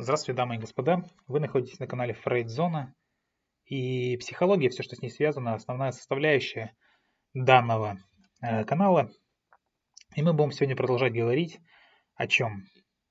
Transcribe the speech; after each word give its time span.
Здравствуйте, 0.00 0.36
дамы 0.36 0.54
и 0.54 0.58
господа. 0.58 1.02
Вы 1.26 1.40
находитесь 1.40 1.80
на 1.80 1.88
канале 1.88 2.14
Фрейдзона. 2.14 2.94
И 3.64 4.16
психология, 4.18 4.68
все, 4.68 4.84
что 4.84 4.94
с 4.94 5.02
ней 5.02 5.10
связано, 5.10 5.54
основная 5.54 5.90
составляющая 5.90 6.76
данного 7.34 7.98
э, 8.40 8.64
канала. 8.64 9.10
И 10.14 10.22
мы 10.22 10.34
будем 10.34 10.52
сегодня 10.52 10.76
продолжать 10.76 11.12
говорить 11.12 11.58
о 12.14 12.28
чем? 12.28 12.62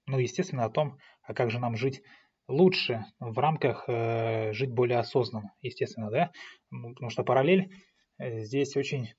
Ну, 0.05 0.17
естественно, 0.17 0.63
о 0.63 0.69
том, 0.69 0.97
а 1.23 1.33
как 1.33 1.51
же 1.51 1.59
нам 1.59 1.75
жить 1.75 2.01
лучше 2.47 3.03
в 3.19 3.37
рамках 3.37 3.83
э, 3.89 4.53
жить 4.53 4.71
более 4.71 4.99
осознанно, 4.99 5.53
естественно, 5.59 6.09
да? 6.09 6.31
Ну, 6.71 6.93
потому 6.93 7.09
что 7.09 7.25
параллель 7.25 7.69
э, 8.17 8.43
здесь 8.43 8.77
очень 8.77 9.13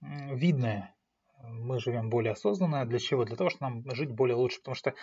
видная. 0.00 0.94
Мы 1.42 1.78
живем 1.78 2.08
более 2.08 2.32
осознанно. 2.32 2.86
Для 2.86 2.98
чего? 2.98 3.26
Для 3.26 3.36
того, 3.36 3.50
чтобы 3.50 3.66
нам 3.66 3.94
жить 3.94 4.10
более 4.10 4.36
лучше. 4.36 4.60
Потому 4.60 4.76
что 4.76 4.94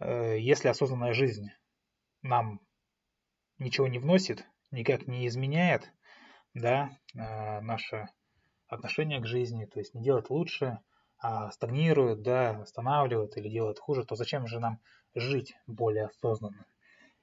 если 0.00 0.68
осознанная 0.68 1.12
жизнь 1.12 1.48
нам 2.22 2.60
ничего 3.58 3.86
не 3.86 3.98
вносит, 3.98 4.44
никак 4.70 5.06
не 5.06 5.26
изменяет, 5.26 5.90
да, 6.54 6.90
э, 7.14 7.60
наше 7.60 8.08
отношение 8.66 9.20
к 9.20 9.26
жизни, 9.26 9.66
то 9.66 9.78
есть 9.78 9.94
не 9.94 10.02
делает 10.02 10.30
лучше, 10.30 10.78
а 11.18 11.50
стагнирует, 11.50 12.22
да, 12.22 12.62
останавливает 12.62 13.36
или 13.36 13.48
делает 13.48 13.78
хуже, 13.78 14.04
то 14.04 14.14
зачем 14.14 14.46
же 14.46 14.58
нам 14.58 14.80
жить 15.14 15.54
более 15.66 16.06
осознанно? 16.06 16.66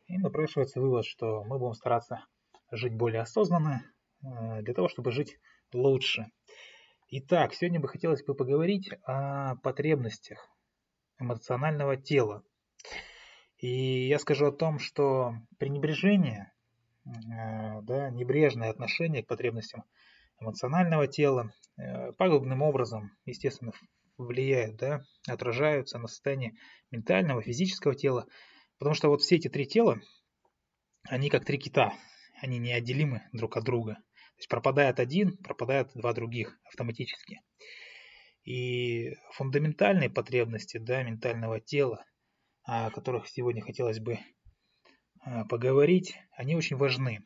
И 0.07 0.17
напрашивается 0.17 0.79
вывод, 0.79 1.05
что 1.05 1.43
мы 1.43 1.57
будем 1.57 1.73
стараться 1.73 2.23
жить 2.71 2.93
более 2.95 3.21
осознанно 3.21 3.81
э, 4.23 4.61
для 4.61 4.73
того, 4.73 4.87
чтобы 4.87 5.11
жить 5.11 5.39
лучше. 5.73 6.27
Итак, 7.09 7.53
сегодня 7.53 7.79
бы 7.79 7.87
хотелось 7.87 8.23
бы 8.23 8.35
поговорить 8.35 8.89
о 9.03 9.55
потребностях 9.57 10.49
эмоционального 11.19 11.97
тела. 11.97 12.43
И 13.57 14.07
я 14.07 14.19
скажу 14.19 14.47
о 14.47 14.51
том, 14.51 14.79
что 14.79 15.33
пренебрежение, 15.57 16.53
э, 17.05 17.81
да, 17.81 18.09
небрежное 18.09 18.69
отношение 18.69 19.23
к 19.23 19.27
потребностям 19.27 19.83
эмоционального 20.39 21.07
тела 21.07 21.51
э, 21.77 22.11
пагубным 22.13 22.61
образом, 22.61 23.11
естественно, 23.25 23.71
влияют, 24.17 24.77
да, 24.77 25.01
отражаются 25.27 25.97
на 25.97 26.07
состояние 26.07 26.53
ментального, 26.91 27.41
физического 27.41 27.95
тела, 27.95 28.27
Потому 28.77 28.93
что 28.93 29.09
вот 29.09 29.21
все 29.21 29.37
эти 29.37 29.47
три 29.47 29.65
тела, 29.65 29.99
они 31.03 31.29
как 31.29 31.45
три 31.45 31.57
кита, 31.57 31.93
они 32.41 32.59
неотделимы 32.59 33.23
друг 33.33 33.57
от 33.57 33.63
друга. 33.63 33.95
То 33.95 34.39
есть 34.39 34.49
пропадает 34.49 34.99
один, 34.99 35.37
пропадают 35.37 35.91
два 35.95 36.13
других 36.13 36.59
автоматически. 36.65 37.41
И 38.43 39.15
фундаментальные 39.33 40.09
потребности 40.09 40.77
да, 40.77 41.01
ментального 41.01 41.59
тела, 41.59 42.05
о 42.67 42.91
которых 42.91 43.29
сегодня 43.29 43.61
хотелось 43.61 43.99
бы 43.99 44.19
а, 45.21 45.45
поговорить, 45.45 46.19
они 46.31 46.55
очень 46.55 46.75
важны. 46.75 47.25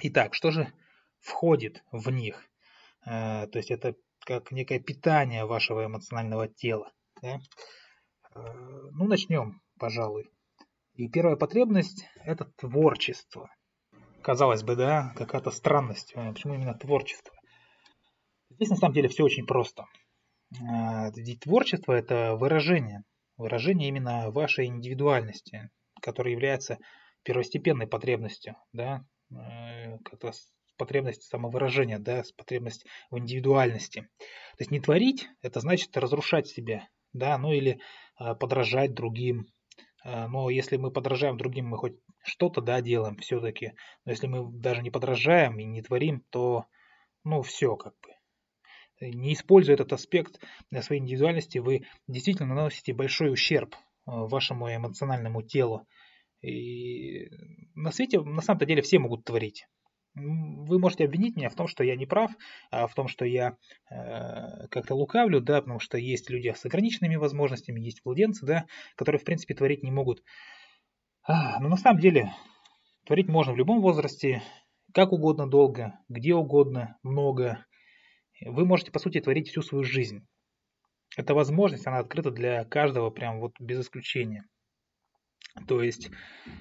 Итак, 0.00 0.32
что 0.32 0.52
же 0.52 0.72
входит 1.18 1.82
в 1.90 2.08
них? 2.10 2.48
А, 3.04 3.48
то 3.48 3.58
есть 3.58 3.72
это 3.72 3.96
как 4.20 4.52
некое 4.52 4.78
питание 4.78 5.44
вашего 5.44 5.86
эмоционального 5.86 6.46
тела. 6.46 6.92
Да? 7.20 7.40
А, 8.32 8.52
ну, 8.92 9.08
начнем, 9.08 9.60
пожалуй. 9.76 10.30
И 10.94 11.08
первая 11.08 11.34
потребность– 11.34 12.06
это 12.24 12.44
творчество. 12.56 13.50
Казалось 14.22 14.62
бы, 14.62 14.76
да, 14.76 15.12
какая-то 15.16 15.50
странность. 15.50 16.14
Почему 16.14 16.54
именно 16.54 16.74
творчество? 16.74 17.34
Здесь 18.50 18.70
на 18.70 18.76
самом 18.76 18.94
деле 18.94 19.08
все 19.08 19.24
очень 19.24 19.46
просто. 19.46 19.84
Ведь 20.50 21.40
творчество– 21.40 21.92
это 21.94 22.36
выражение. 22.36 23.04
Выражение 23.38 23.88
именно 23.88 24.30
вашей 24.30 24.66
индивидуальности, 24.66 25.70
которая 26.02 26.32
является 26.32 26.78
первостепенной 27.22 27.86
потребностью, 27.86 28.56
да, 28.72 29.04
э, 29.30 29.98
как-то 30.04 30.32
потребность 30.76 31.22
самовыражения, 31.22 31.98
да, 31.98 32.22
потребность 32.36 32.84
в 33.10 33.18
индивидуальности. 33.18 34.02
То 34.20 34.60
есть 34.60 34.70
не 34.70 34.80
творить– 34.80 35.28
это 35.42 35.60
значит 35.60 35.96
разрушать 35.96 36.46
себя, 36.46 36.88
да, 37.12 37.38
ну 37.38 37.52
или 37.52 37.80
а, 38.16 38.34
подражать 38.34 38.94
другим, 38.94 39.46
а, 40.04 40.28
но 40.28 40.50
если 40.50 40.76
мы 40.76 40.90
подражаем 40.90 41.36
другим, 41.36 41.66
мы 41.68 41.76
хоть 41.76 41.96
что-то, 42.22 42.60
да, 42.60 42.80
делаем 42.80 43.16
все-таки. 43.18 43.72
Но 44.04 44.12
если 44.12 44.26
мы 44.26 44.50
даже 44.50 44.82
не 44.82 44.90
подражаем 44.90 45.58
и 45.58 45.64
не 45.64 45.82
творим, 45.82 46.22
то, 46.30 46.66
ну, 47.24 47.42
все 47.42 47.76
как 47.76 47.94
бы. 48.02 48.17
Не 49.00 49.32
используя 49.34 49.74
этот 49.74 49.92
аспект 49.92 50.40
для 50.70 50.82
своей 50.82 51.00
индивидуальности, 51.00 51.58
вы 51.58 51.86
действительно 52.06 52.54
наносите 52.54 52.92
большой 52.92 53.32
ущерб 53.32 53.74
а, 54.06 54.26
вашему 54.26 54.74
эмоциональному 54.74 55.42
телу. 55.42 55.86
И 56.40 57.30
на 57.74 57.90
свете, 57.90 58.20
на 58.20 58.42
самом-то 58.42 58.66
деле, 58.66 58.82
все 58.82 58.98
могут 58.98 59.24
творить 59.24 59.66
вы 60.20 60.78
можете 60.78 61.04
обвинить 61.04 61.36
меня 61.36 61.48
в 61.48 61.54
том, 61.54 61.66
что 61.66 61.84
я 61.84 61.96
не 61.96 62.06
прав, 62.06 62.30
а 62.70 62.86
в 62.86 62.94
том, 62.94 63.08
что 63.08 63.24
я 63.24 63.56
э, 63.90 64.66
как-то 64.68 64.94
лукавлю, 64.94 65.40
да, 65.40 65.60
потому 65.60 65.80
что 65.80 65.98
есть 65.98 66.30
люди 66.30 66.52
с 66.56 66.64
ограниченными 66.64 67.16
возможностями, 67.16 67.80
есть 67.80 68.00
владенцы, 68.04 68.44
да, 68.44 68.66
которые, 68.96 69.20
в 69.20 69.24
принципе, 69.24 69.54
творить 69.54 69.82
не 69.82 69.90
могут. 69.90 70.22
А, 71.22 71.60
но 71.60 71.68
на 71.68 71.76
самом 71.76 72.00
деле 72.00 72.32
творить 73.06 73.28
можно 73.28 73.52
в 73.52 73.56
любом 73.56 73.80
возрасте, 73.80 74.42
как 74.92 75.12
угодно 75.12 75.48
долго, 75.48 75.98
где 76.08 76.34
угодно, 76.34 76.96
много. 77.02 77.64
Вы 78.40 78.64
можете, 78.64 78.90
по 78.90 78.98
сути, 78.98 79.20
творить 79.20 79.48
всю 79.48 79.62
свою 79.62 79.84
жизнь. 79.84 80.26
Эта 81.16 81.34
возможность, 81.34 81.86
она 81.86 81.98
открыта 81.98 82.30
для 82.30 82.64
каждого, 82.64 83.10
прям 83.10 83.40
вот 83.40 83.52
без 83.58 83.80
исключения. 83.80 84.44
То 85.66 85.82
есть 85.82 86.10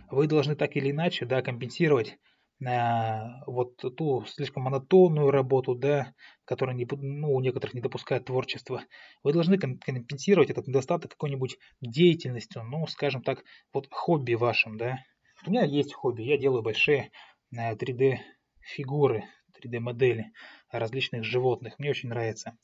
вы 0.09 0.27
должны 0.27 0.55
так 0.55 0.75
или 0.75 0.91
иначе 0.91 1.25
да, 1.25 1.41
компенсировать 1.41 2.17
вот 2.59 3.77
ту 3.77 4.25
слишком 4.25 4.63
монотонную 4.63 5.29
работу, 5.29 5.75
да, 5.75 6.13
которая 6.43 6.75
не, 6.75 6.87
ну, 6.89 7.31
у 7.33 7.39
некоторых 7.39 7.75
не 7.75 7.81
допускает 7.81 8.25
творчества, 8.25 8.81
вы 9.23 9.33
должны 9.33 9.59
компенсировать 9.59 10.49
этот 10.49 10.67
недостаток 10.67 11.11
какой-нибудь 11.11 11.57
деятельностью, 11.81 12.63
ну, 12.63 12.87
скажем 12.87 13.21
так, 13.21 13.43
вот 13.73 13.87
хобби 13.91 14.33
вашим, 14.33 14.77
да. 14.77 14.97
У 15.45 15.51
меня 15.51 15.65
есть 15.65 15.93
хобби, 15.93 16.23
я 16.23 16.37
делаю 16.37 16.63
большие 16.63 17.11
3D 17.53 18.01
э, 18.01 18.17
фигуры, 18.61 19.25
3D 19.57 19.79
модели 19.79 20.31
различных 20.71 21.23
животных, 21.23 21.79
мне 21.79 21.89
очень 21.89 22.09
нравится. 22.09 22.57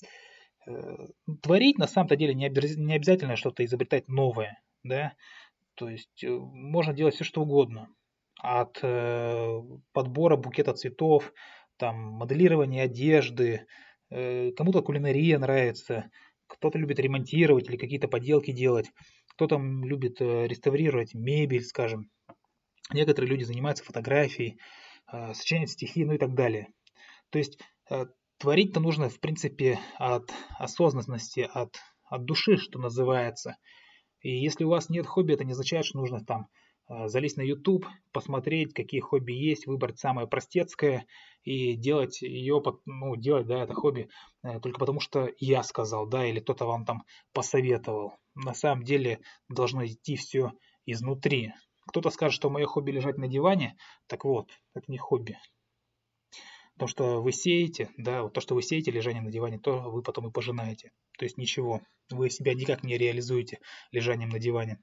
Э, 0.66 1.08
творить 1.42 1.78
на 1.78 1.88
самом-то 1.88 2.16
деле 2.16 2.34
не 2.34 2.46
обязательно 2.46 3.36
что-то 3.36 3.66
изобретать 3.66 4.08
новое, 4.08 4.62
да, 4.84 5.14
то 5.76 5.90
есть 5.90 6.24
э, 6.24 6.30
можно 6.30 6.94
делать 6.94 7.16
все 7.16 7.24
что 7.24 7.42
угодно 7.42 7.90
от 8.40 8.80
э, 8.82 9.62
подбора 9.92 10.38
букета 10.38 10.74
цветов, 10.74 11.34
там, 11.78 11.98
моделирования 11.98 12.84
одежды, 12.84 13.66
кому-то 14.10 14.84
кулинария 14.84 15.40
нравится, 15.40 16.12
кто-то 16.46 16.78
любит 16.78 17.00
ремонтировать 17.00 17.68
или 17.68 17.78
какие-то 17.78 18.08
поделки 18.08 18.52
делать, 18.52 18.92
кто-то 19.30 19.58
любит 19.58 20.22
реставрировать 20.22 21.16
мебель, 21.16 21.64
скажем. 21.64 22.12
Некоторые 22.94 23.32
люди 23.32 23.44
занимаются 23.44 23.84
фотографией, 23.84 24.60
сочиняют 25.34 25.72
стихи, 25.72 26.06
ну 26.06 26.14
и 26.14 26.20
так 26.20 26.36
далее. 26.36 26.68
То 27.34 27.40
есть 27.40 27.58
творить-то 28.38 28.80
нужно, 28.80 29.10
в 29.10 29.20
принципе, 29.20 29.80
от 29.98 30.32
осознанности, 30.60 31.50
от, 31.52 31.76
от 32.04 32.26
души, 32.26 32.58
что 32.58 32.78
называется. 32.78 33.58
И 34.22 34.30
если 34.30 34.66
у 34.66 34.70
вас 34.70 34.88
нет 34.90 35.08
хобби, 35.08 35.34
это 35.34 35.44
не 35.44 35.54
означает, 35.54 35.84
что 35.84 35.98
нужно 35.98 36.24
там 36.24 36.48
а, 36.86 37.08
залезть 37.08 37.38
на 37.38 37.42
YouTube, 37.42 37.88
посмотреть, 38.12 38.76
какие 38.76 39.00
хобби 39.02 39.34
есть, 39.34 39.66
выбрать 39.66 39.98
самое 39.98 40.28
простецкое 40.28 41.08
и 41.44 41.76
делать 41.76 42.22
ее, 42.22 42.62
ну, 42.86 43.16
делать, 43.16 43.48
да, 43.48 43.64
это 43.64 43.74
хобби 43.74 44.10
э, 44.44 44.60
только 44.60 44.80
потому, 44.80 45.00
что 45.00 45.32
я 45.40 45.64
сказал, 45.64 46.06
да, 46.08 46.28
или 46.28 46.40
кто-то 46.40 46.66
вам 46.66 46.86
там 46.86 47.04
посоветовал. 47.34 48.14
На 48.36 48.54
самом 48.54 48.84
деле 48.84 49.22
должно 49.50 49.84
идти 49.88 50.18
все 50.18 50.52
изнутри. 50.86 51.54
Кто-то 51.88 52.12
скажет, 52.12 52.36
что 52.36 52.52
мое 52.52 52.68
хобби 52.68 52.92
лежать 52.92 53.18
на 53.18 53.28
диване, 53.28 53.76
так 54.06 54.24
вот, 54.24 54.52
это 54.76 54.86
не 54.88 55.00
хобби. 55.00 55.40
То, 56.80 56.88
что 56.88 57.22
вы 57.22 57.32
сеете, 57.32 57.90
да, 57.98 58.24
вот 58.24 58.34
то, 58.34 58.42
что 58.42 58.56
вы 58.56 58.64
сеете 58.64 58.92
лежание 58.92 59.22
на 59.22 59.32
диване, 59.32 59.60
то 59.60 59.80
вы 59.92 60.02
потом 60.02 60.28
и 60.28 60.32
пожинаете. 60.32 60.92
То 61.18 61.26
есть 61.26 61.38
ничего, 61.38 61.82
вы 62.10 62.30
себя 62.30 62.54
никак 62.56 62.84
не 62.84 62.98
реализуете 62.98 63.60
лежанием 63.92 64.30
на 64.30 64.40
диване. 64.40 64.80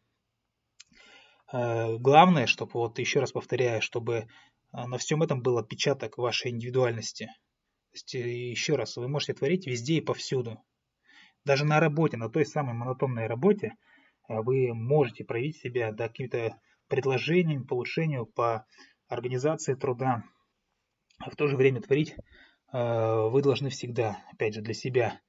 Э, 1.52 1.96
главное, 1.98 2.46
чтобы, 2.46 2.72
вот 2.75 2.98
еще 2.98 3.20
раз 3.20 3.32
повторяю, 3.32 3.82
чтобы 3.82 4.14
э, 4.14 4.26
на 4.72 4.98
всем 4.98 5.22
этом 5.22 5.42
был 5.42 5.58
отпечаток 5.58 6.16
вашей 6.16 6.52
индивидуальности. 6.52 7.26
То 7.26 7.94
есть, 7.94 8.14
э, 8.14 8.50
еще 8.50 8.76
раз, 8.76 8.96
вы 8.96 9.08
можете 9.08 9.34
творить 9.34 9.66
везде 9.66 9.94
и 9.94 10.00
повсюду. 10.00 10.62
Даже 11.44 11.64
на 11.64 11.81
работе, 11.81 12.16
на 12.16 12.28
той 12.28 12.46
самой 12.46 12.75
монотонной 12.75 13.26
работе, 13.26 13.72
вы 14.28 14.72
можете 14.75 15.25
проявить 15.25 15.56
себя 15.56 15.90
да, 15.90 16.06
какими-то 16.06 16.60
предложениями 16.87 17.64
по 17.64 17.75
улучшению, 17.75 18.26
по 18.26 18.66
организации 19.08 19.75
труда. 19.75 20.22
А 21.20 21.31
в 21.31 21.37
то 21.37 21.46
же 21.46 21.56
время 21.56 21.81
творить 21.81 22.17
вы 22.72 23.43
должны 23.43 23.69
всегда, 23.69 24.25
опять 24.32 24.55
же, 24.55 24.62
для 24.62 24.75
себя. 24.75 25.20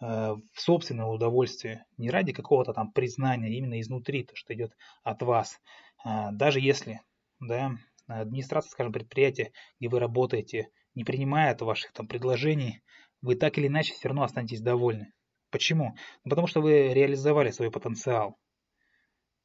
Э, 0.00 0.36
в 0.52 0.60
собственное 0.60 1.06
удовольствие, 1.06 1.84
не 1.96 2.10
ради 2.10 2.32
какого-то 2.32 2.72
там 2.72 2.92
признания, 2.92 3.56
именно 3.56 3.80
изнутри, 3.80 4.24
то, 4.24 4.36
что 4.36 4.54
идет 4.54 4.76
от 5.02 5.22
вас. 5.22 5.60
А, 6.04 6.30
даже 6.30 6.60
если 6.60 7.00
да, 7.40 7.72
администрация, 8.06 8.70
скажем, 8.70 8.92
предприятия, 8.92 9.52
где 9.80 9.88
вы 9.88 9.98
работаете, 9.98 10.68
не 10.94 11.04
принимает 11.04 11.60
ваших 11.60 11.92
там 11.92 12.06
предложений, 12.06 12.82
вы 13.22 13.34
так 13.34 13.58
или 13.58 13.66
иначе 13.66 13.94
все 13.94 14.08
равно 14.08 14.22
останетесь 14.22 14.60
довольны. 14.60 15.12
Почему? 15.50 15.96
Ну, 16.24 16.30
потому 16.30 16.46
что 16.46 16.60
вы 16.60 16.92
реализовали 16.92 17.50
свой 17.50 17.70
потенциал. 17.70 18.36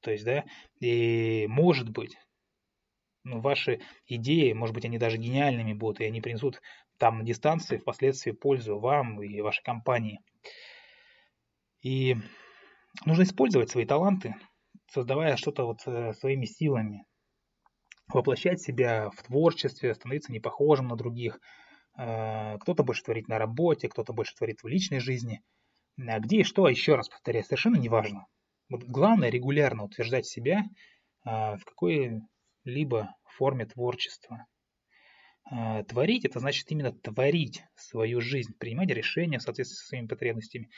То 0.02 0.12
есть, 0.12 0.26
да, 0.26 0.44
и 0.80 1.48
может 1.48 1.90
быть, 1.90 2.18
ну, 3.24 3.40
ваши 3.40 3.82
идеи, 4.08 4.54
может 4.54 4.76
быть, 4.76 4.86
они 4.86 4.98
даже 4.98 5.18
гениальными 5.18 5.74
будут, 5.74 6.02
и 6.02 6.06
они 6.06 6.22
принесут 6.22 6.62
там 6.98 7.20
на 7.20 7.24
дистанции 7.24 7.78
впоследствии 7.78 8.32
пользу 8.32 8.80
вам 8.80 9.22
и 9.22 9.42
вашей 9.42 9.64
компании. 9.64 10.20
И 11.82 12.16
нужно 13.06 13.24
использовать 13.24 13.70
свои 13.70 13.86
таланты, 13.86 14.36
создавая 14.90 15.38
что-то 15.38 15.66
вот 15.66 15.80
э, 15.86 16.14
своими 16.14 16.46
силами, 16.46 17.06
воплощать 18.08 18.62
себя 18.62 19.10
в 19.10 19.24
творчестве, 19.24 19.96
становиться 19.96 20.32
непохожим 20.32 20.88
на 20.88 20.96
других. 20.96 21.40
Э, 21.98 22.58
кто-то 22.60 22.84
больше 22.84 23.04
творит 23.04 23.28
на 23.28 23.38
работе, 23.38 23.90
кто-то 23.90 24.14
больше 24.14 24.36
творит 24.36 24.64
в 24.64 24.68
личной 24.68 25.00
жизни. 25.00 25.42
А 25.98 26.20
где 26.20 26.42
и 26.42 26.44
что, 26.44 26.68
еще 26.68 26.96
раз 26.96 27.10
повторяю, 27.10 27.44
совершенно 27.44 27.78
не 27.78 27.90
важно. 27.90 28.28
Вот 28.70 28.84
главное 28.84 29.30
регулярно 29.30 29.84
утверждать 29.84 30.26
себя 30.26 30.64
э, 32.66 32.72
в 32.72 33.36
форме 33.38 33.66
творчества. 33.66 34.46
Э, 35.52 35.84
творить– 35.84 36.26
это 36.26 36.40
значит 36.40 36.72
именно 36.72 36.92
творить 36.92 37.64
свою 37.76 38.22
жизнь, 38.22 38.54
принимать 38.58 38.90
решения 38.90 39.40
в 39.40 39.44
соответствии 39.44 39.76
со 39.78 39.86
своими 39.88 40.08
потребностями, 40.08 40.70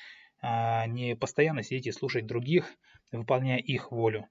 а 0.41 0.85
не 0.87 1.15
постоянно 1.15 1.63
сидеть 1.63 1.87
и 1.87 1.91
слушать 1.91 2.25
других, 2.25 2.75
выполняя 3.11 3.59
их 3.59 3.91
волю. 3.91 4.27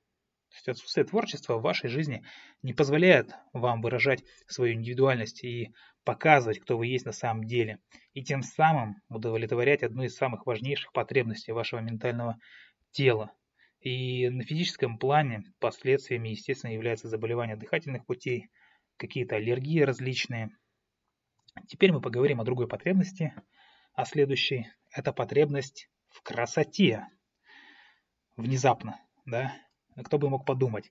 То 0.50 0.56
есть 0.56 0.68
отсутствие 0.68 1.04
творчества 1.04 1.56
в 1.56 1.62
вашей 1.62 1.88
жизни 1.88 2.24
не 2.62 2.72
позволяет 2.72 3.34
вам 3.52 3.82
выражать 3.82 4.22
свою 4.46 4.74
индивидуальность 4.74 5.42
и 5.42 5.74
показывать, 6.04 6.60
кто 6.60 6.78
вы 6.78 6.86
есть 6.86 7.06
на 7.06 7.12
самом 7.12 7.44
деле, 7.44 7.80
и 8.12 8.22
тем 8.22 8.42
самым 8.42 8.96
удовлетворять 9.08 9.82
одну 9.82 10.04
из 10.04 10.14
самых 10.14 10.46
важнейших 10.46 10.92
потребностей 10.92 11.50
вашего 11.50 11.80
ментального 11.80 12.38
тела. 12.92 13.32
И 13.84 14.31
на 14.31 14.42
физическом 14.42 14.98
плане 14.98 15.44
последствиями, 15.60 16.31
естественно, 16.31 16.72
являются 16.72 17.06
заболевания 17.06 17.54
дыхательных 17.54 18.06
путей, 18.06 18.48
какие-то 18.96 19.36
аллергии 19.36 19.81
различные. 19.81 20.48
Теперь 21.69 21.92
мы 21.92 22.00
поговорим 22.00 22.40
о 22.40 22.44
другой 22.44 22.66
потребности, 22.66 23.34
а 23.92 24.06
следующей– 24.06 24.69
это 24.90 25.12
потребность 25.12 25.90
в 26.08 26.22
красоте. 26.22 27.06
Внезапно, 28.36 28.98
да? 29.26 29.54
Кто 30.02 30.19
бы 30.19 30.30
мог 30.30 30.46
подумать. 30.46 30.90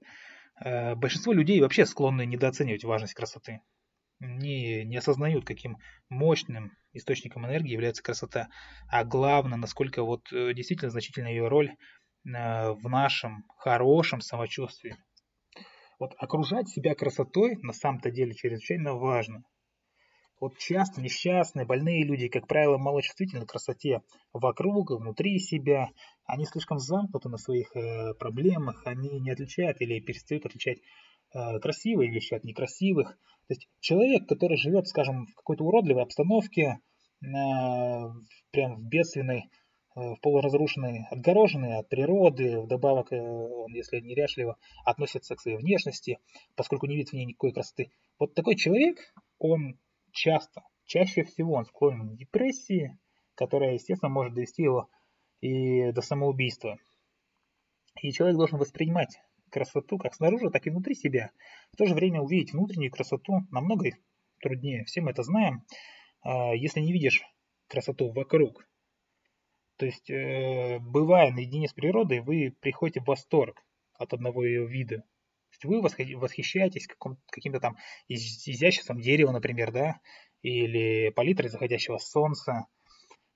Э, 0.64 0.94
большинство 0.94 1.34
людей 1.34 1.62
вообще 1.62 1.88
склонны 1.88 2.28
недооценивать 2.28 2.84
важность 2.84 3.16
красоты. 3.16 3.62
Не, 4.20 4.86
не 4.86 4.98
осознают, 4.98 5.46
каким 5.46 5.78
мощным 6.10 6.78
источником 6.94 7.48
энергии 7.48 7.74
является 7.74 8.04
красота, 8.04 8.50
а 8.88 9.04
главное, 9.04 9.58
насколько 9.58 10.04
вот 10.04 10.32
э, 10.32 10.54
действительно 10.54 10.92
значительна 10.92 11.28
ее 11.28 11.48
роль 11.48 11.76
в 12.24 12.90
нашем 12.90 13.46
хорошем 13.58 14.22
самочувствии. 14.22 14.96
Вот 16.00 16.14
окружать 16.18 16.70
себя 16.70 16.96
красотой 16.96 17.58
на 17.62 17.74
самом-то 17.74 18.12
деле 18.12 18.34
чрезвычайно 18.34 18.94
важно. 18.94 19.44
Вот 20.44 20.58
часто 20.58 21.00
несчастные, 21.00 21.66
больные 21.66 22.04
люди, 22.04 22.28
как 22.28 22.48
правило, 22.48 22.78
малочувствительны 22.78 23.46
к 23.46 23.52
красоте 23.52 24.02
вокруг, 24.34 24.92
внутри 24.92 25.40
себя. 25.40 25.88
Они 26.26 26.44
слишком 26.46 26.80
замкнуты 26.80 27.30
на 27.30 27.38
своих 27.38 27.74
э, 27.78 28.14
проблемах, 28.16 28.82
они 28.86 29.22
не 29.22 29.32
отличают 29.32 29.80
или 29.80 30.02
перестают 30.02 30.46
отличать 30.46 30.80
э, 31.34 31.60
красивые 31.60 32.12
вещи 32.12 32.34
от 32.34 32.44
некрасивых. 32.44 33.12
То 33.48 33.54
есть 33.54 33.70
человек, 33.80 34.28
который 34.28 34.58
живет, 34.58 34.90
скажем, 34.90 35.28
в 35.28 35.36
какой-то 35.36 35.64
уродливой 35.64 36.04
обстановке, 36.04 36.80
э, 37.22 37.26
прям 38.52 38.76
в 38.76 38.84
бедственной, 38.90 39.50
э, 39.96 40.00
в 40.00 40.20
полуразрушенной, 40.22 41.08
отгороженной 41.10 41.78
от 41.78 41.90
природы, 41.90 42.60
вдобавок, 42.60 43.12
э, 43.12 43.22
он, 43.22 43.74
если 43.74 44.00
неряшливо, 44.00 44.58
относится 44.86 45.36
к 45.36 45.42
своей 45.42 45.58
внешности, 45.58 46.20
поскольку 46.56 46.86
не 46.86 46.96
видит 46.96 47.10
в 47.10 47.14
ней 47.14 47.26
никакой 47.26 47.54
красоты. 47.54 47.92
Вот 48.20 48.34
такой 48.34 48.56
человек, 48.56 49.00
он 49.40 49.80
часто, 50.12 50.64
чаще 50.86 51.24
всего 51.24 51.54
он 51.54 51.66
склонен 51.66 52.10
к 52.10 52.18
депрессии, 52.18 52.98
которая, 53.36 53.74
естественно, 53.74 54.10
может 54.10 54.34
довести 54.34 54.64
его 54.64 54.90
и 55.42 55.92
до 55.92 56.02
самоубийства. 56.02 56.78
И 58.02 58.12
человек 58.12 58.38
должен 58.38 58.60
воспринимать 58.60 59.20
красоту 59.50 59.98
как 59.98 60.16
снаружи, 60.16 60.50
так 60.50 60.66
и 60.66 60.70
внутри 60.70 60.96
себя. 60.96 61.32
В 61.72 61.78
то 61.78 61.86
же 61.86 61.94
время 61.94 62.22
увидеть 62.22 62.54
внутреннюю 62.54 62.92
красоту 62.92 63.42
намного 63.52 63.92
труднее. 64.42 64.84
Все 64.86 65.02
мы 65.02 65.12
это 65.12 65.24
знаем. 65.24 65.64
А, 66.22 66.54
если 66.56 66.80
не 66.80 66.92
видишь 66.92 67.24
красоту 67.68 68.12
вокруг, 68.12 68.68
то 69.78 69.86
есть, 69.86 70.10
э, 70.10 70.80
бывая 70.80 71.32
наедине 71.32 71.68
с 71.68 71.74
природой, 71.74 72.22
вы 72.22 72.56
приходите 72.60 73.02
в 73.02 73.08
восторг 73.08 73.64
от 73.98 74.14
одного 74.14 74.44
ее 74.46 74.68
вида 74.68 75.04
есть 75.54 75.66
вы 75.66 76.18
восхищаетесь 76.18 76.88
каким-то 77.32 77.60
там 77.60 77.78
изяществом 78.08 79.00
дерева, 79.00 79.32
например, 79.32 79.72
да, 79.72 80.00
или 80.42 81.10
палитрой 81.10 81.50
заходящего 81.50 81.98
солнца. 81.98 82.68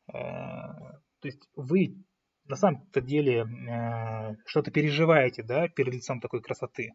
Э, 0.07 0.13
то 0.13 1.25
есть 1.25 1.47
вы 1.55 1.95
на 2.45 2.55
самом-то 2.55 3.01
деле 3.01 3.41
э, 3.41 4.35
что-то 4.45 4.71
переживаете, 4.71 5.43
да, 5.43 5.67
перед 5.67 5.93
лицом 5.93 6.19
такой 6.19 6.41
красоты. 6.41 6.93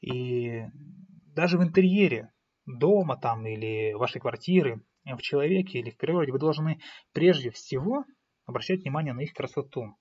И 0.00 0.62
даже 1.34 1.58
в 1.58 1.62
интерьере 1.62 2.32
дома 2.66 3.16
там 3.16 3.46
или 3.46 3.92
вашей 3.94 4.20
квартиры, 4.20 4.82
в 5.04 5.18
человеке 5.18 5.78
или 5.78 5.90
в 5.90 5.96
природе, 5.96 6.32
вы 6.32 6.38
должны 6.40 6.80
прежде 7.12 7.50
всего 7.50 8.04
обращать 8.46 8.82
внимание 8.82 9.12
на 9.12 9.20
их 9.20 9.34
красоту. 9.34 9.96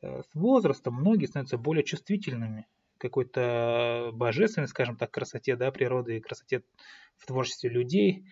Э, 0.00 0.22
с 0.22 0.34
возрастом 0.34 0.94
многие 0.94 1.26
становятся 1.26 1.58
более 1.58 1.84
чувствительными 1.84 2.66
какой-то 2.98 4.10
божественной, 4.12 4.68
скажем 4.68 4.96
так, 4.96 5.10
красоте 5.10 5.56
да, 5.56 5.70
природы 5.70 6.16
и 6.16 6.20
красоте 6.20 6.62
в 7.16 7.26
творчестве 7.26 7.70
людей. 7.70 8.24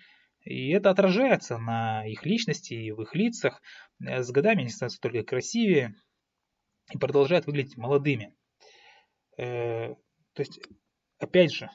И 0.45 0.71
это 0.71 0.91
отражается 0.91 1.59
на 1.59 2.07
их 2.07 2.25
личности 2.25 2.75
и 2.75 2.91
в 2.91 3.03
их 3.03 3.15
лицах. 3.15 3.61
С 4.01 4.31
годами 4.31 4.61
они 4.61 4.71
становятся 4.71 5.01
только 5.01 5.23
красивее 5.23 5.95
и 6.93 6.99
продолжают 6.99 7.47
выглядеть 7.47 7.77
молодыми. 7.77 8.35
Э, 9.37 9.95
то 10.35 10.41
есть, 10.41 10.61
опять 11.19 11.53
же, 11.53 11.71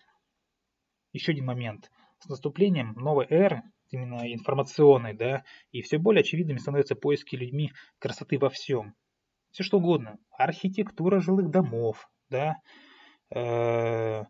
еще 1.14 1.32
один 1.32 1.46
момент. 1.46 1.90
С 2.20 2.28
наступлением 2.28 2.94
новой 2.94 3.26
эры, 3.30 3.62
именно 3.92 4.32
информационной, 4.34 5.14
да, 5.14 5.44
и 5.72 5.82
все 5.82 5.98
более 5.98 6.22
очевидными 6.22 6.58
становятся 6.58 6.96
поиски 6.96 7.36
людьми 7.36 7.72
красоты 8.00 8.38
во 8.38 8.50
всем. 8.50 8.94
Все 9.52 9.64
что 9.64 9.78
угодно. 9.78 10.18
Архитектура 10.32 11.20
жилых 11.20 11.50
домов, 11.50 12.10
да, 12.30 12.58
Э, 13.30 14.24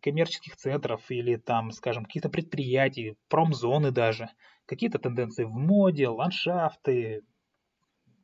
коммерческих 0.00 0.54
центров 0.54 1.10
или 1.10 1.34
там, 1.34 1.72
скажем, 1.72 2.04
каких-то 2.04 2.28
предприятий, 2.28 3.16
промзоны 3.28 3.90
даже, 3.90 4.30
какие-то 4.66 5.00
тенденции 5.00 5.42
в 5.42 5.50
моде, 5.50 6.06
ландшафты, 6.06 7.22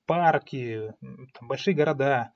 парки, 0.07 0.93
там, 1.01 1.49
большие 1.49 1.75
города. 1.75 2.33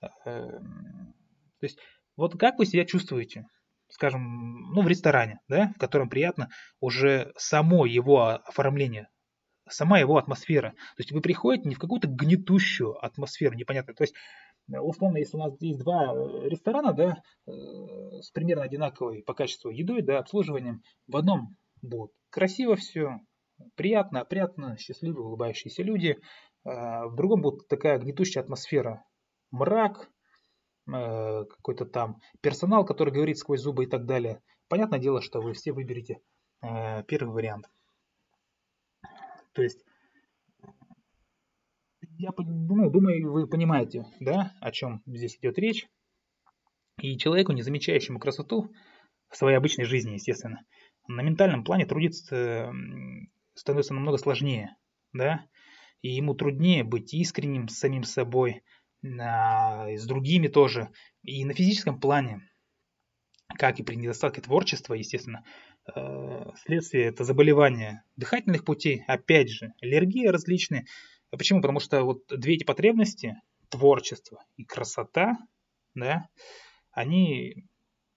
Э, 0.00 0.08
то 0.24 1.66
есть 1.66 1.78
вот 2.16 2.38
как 2.38 2.58
вы 2.58 2.66
себя 2.66 2.84
чувствуете, 2.84 3.48
скажем, 3.92 4.72
ну, 4.72 4.82
в 4.82 4.88
ресторане, 4.88 5.40
да, 5.48 5.72
в 5.76 5.78
котором 5.78 6.08
приятно 6.08 6.48
уже 6.80 7.32
само 7.36 7.86
его 7.86 8.26
оформление, 8.26 9.08
сама 9.68 9.98
его 9.98 10.16
атмосфера. 10.16 10.70
То 10.70 11.00
есть 11.00 11.12
вы 11.12 11.20
приходите 11.20 11.68
не 11.68 11.74
в 11.74 11.78
какую-то 11.78 12.08
гнетущую 12.08 13.02
атмосферу 13.04 13.54
непонятную. 13.54 13.96
То 13.96 14.04
есть 14.04 14.14
Э, 14.70 14.78
условно, 14.78 15.18
если 15.18 15.36
у 15.36 15.40
нас 15.40 15.54
есть 15.60 15.80
два 15.80 16.14
э, 16.14 16.48
ресторана, 16.48 16.92
да, 16.92 17.22
э, 17.46 17.50
с 18.20 18.30
примерно 18.30 18.64
одинаковой 18.64 19.22
по 19.22 19.34
качеству 19.34 19.70
едой, 19.70 20.02
да, 20.02 20.18
обслуживанием, 20.18 20.82
в 21.06 21.16
одном 21.16 21.56
будет 21.80 22.12
красиво 22.30 22.76
все, 22.76 23.18
приятно, 23.74 24.20
опрятно, 24.20 24.76
счастливые, 24.78 25.24
улыбающиеся 25.24 25.82
люди, 25.82 26.18
в 26.64 27.14
другом 27.16 27.42
будет 27.42 27.66
такая 27.66 27.98
гнетущая 27.98 28.40
атмосфера, 28.40 29.04
мрак, 29.50 30.08
какой-то 30.86 31.86
там 31.86 32.20
персонал, 32.40 32.84
который 32.84 33.12
говорит 33.12 33.38
сквозь 33.38 33.60
зубы 33.60 33.84
и 33.84 33.86
так 33.86 34.04
далее. 34.06 34.42
Понятное 34.68 34.98
дело, 34.98 35.22
что 35.22 35.40
вы 35.40 35.52
все 35.52 35.72
выберете 35.72 36.20
первый 36.60 37.32
вариант. 37.32 37.70
То 39.52 39.62
есть 39.62 39.84
я 42.18 42.30
ну, 42.36 42.90
думаю, 42.90 43.30
вы 43.30 43.46
понимаете, 43.46 44.06
да, 44.20 44.52
о 44.60 44.70
чем 44.70 45.02
здесь 45.06 45.36
идет 45.36 45.58
речь. 45.58 45.88
И 47.00 47.16
человеку, 47.18 47.52
не 47.52 47.62
замечающему 47.62 48.18
красоту 48.18 48.72
в 49.28 49.36
своей 49.36 49.56
обычной 49.56 49.84
жизни, 49.84 50.14
естественно, 50.14 50.64
на 51.08 51.22
ментальном 51.22 51.64
плане 51.64 51.86
трудиться 51.86 52.72
становится 53.54 53.94
намного 53.94 54.18
сложнее, 54.18 54.76
да, 55.12 55.44
и 56.00 56.10
ему 56.10 56.34
труднее 56.34 56.84
быть 56.84 57.12
искренним 57.14 57.68
с 57.68 57.78
самим 57.78 58.04
собой, 58.04 58.62
с 59.02 60.06
другими 60.06 60.48
тоже. 60.48 60.90
И 61.22 61.44
на 61.44 61.54
физическом 61.54 62.00
плане, 62.00 62.48
как 63.58 63.80
и 63.80 63.82
при 63.82 63.96
недостатке 63.96 64.40
творчества, 64.40 64.94
естественно, 64.94 65.44
э, 65.94 66.50
следствие 66.64 67.06
это 67.06 67.24
заболевания 67.24 68.04
дыхательных 68.16 68.64
путей, 68.64 69.02
опять 69.06 69.50
же, 69.50 69.72
аллергии 69.82 70.26
различные. 70.26 70.86
А 71.30 71.36
почему? 71.36 71.60
Потому 71.60 71.80
что 71.80 72.04
вот 72.04 72.22
две 72.28 72.54
эти 72.54 72.64
потребности, 72.64 73.40
творчество 73.68 74.44
и 74.56 74.64
красота, 74.64 75.36
да, 75.94 76.28
они 76.92 77.66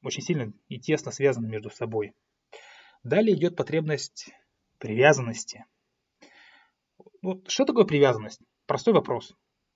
очень 0.04 0.22
сильно 0.22 0.54
и 0.68 0.80
тесно 0.80 1.12
связаны 1.12 1.48
между 1.48 1.70
собой. 1.70 2.14
Далее 3.04 3.36
идет 3.36 3.56
потребность 3.56 4.30
привязанности. 4.78 5.66
Вот 7.22 7.50
что 7.50 7.66
такое 7.66 7.86
привязанность? 7.86 8.42
Простой 8.68 8.94
вопрос. 8.94 9.36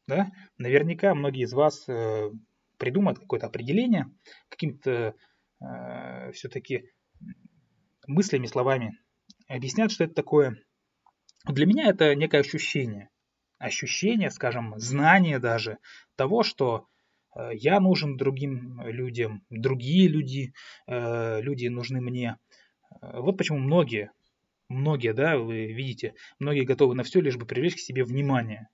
Да? 0.10 0.32
Наверняка 0.58 1.14
многие 1.14 1.44
из 1.44 1.54
вас 1.54 1.88
э, 1.88 2.32
придумают 2.78 3.20
какое-то 3.20 3.46
определение, 3.46 4.08
каким-то 4.50 5.14
э, 5.62 6.32
все-таки 6.32 6.90
мыслями, 8.08 8.48
словами 8.48 8.98
объяснят, 9.48 9.92
что 9.92 10.06
это 10.06 10.16
такое. 10.16 10.58
Для 11.46 11.68
меня 11.68 11.90
это 11.90 12.16
некое 12.16 12.40
ощущение. 12.40 13.10
Ощущение, 13.60 14.32
скажем, 14.32 14.74
знание 14.80 15.38
даже 15.38 15.78
того, 16.16 16.42
что 16.42 16.88
э, 17.36 17.52
я 17.54 17.80
нужен 17.80 18.18
другим 18.18 18.82
людям, 18.88 19.44
другие 19.52 20.08
люди, 20.08 20.54
э, 20.88 21.42
люди 21.42 21.68
нужны 21.68 22.02
мне. 22.02 22.38
Э, 23.02 23.20
вот 23.20 23.38
почему 23.38 23.60
многие, 23.60 24.12
многие, 24.70 25.14
да, 25.14 25.38
вы 25.38 25.68
видите, 25.68 26.16
многие 26.40 26.64
готовы 26.64 26.96
на 26.96 27.04
все, 27.04 27.22
лишь 27.22 27.38
бы 27.38 27.46
привлечь 27.46 27.76
к 27.76 27.80
себе 27.80 28.04
внимание. 28.04 28.70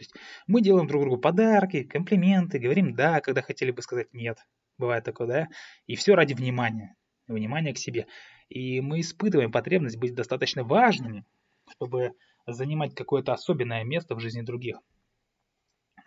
То 0.00 0.04
есть 0.04 0.14
мы 0.46 0.62
делаем 0.62 0.86
друг 0.86 1.02
другу 1.02 1.18
подарки, 1.18 1.82
комплименты, 1.82 2.58
говорим 2.58 2.94
«да», 2.94 3.20
когда 3.20 3.42
хотели 3.42 3.70
бы 3.70 3.82
сказать 3.82 4.08
«нет». 4.14 4.38
Бывает 4.78 5.04
такое, 5.04 5.28
да? 5.28 5.48
И 5.86 5.94
все 5.94 6.14
ради 6.14 6.32
внимания. 6.32 6.96
Внимания 7.28 7.74
к 7.74 7.78
себе. 7.78 8.06
И 8.48 8.80
мы 8.80 9.00
испытываем 9.00 9.52
потребность 9.52 9.98
быть 9.98 10.14
достаточно 10.14 10.64
важными, 10.64 11.26
чтобы 11.68 12.12
занимать 12.46 12.94
какое-то 12.94 13.34
особенное 13.34 13.84
место 13.84 14.14
в 14.14 14.20
жизни 14.20 14.40
других. 14.40 14.78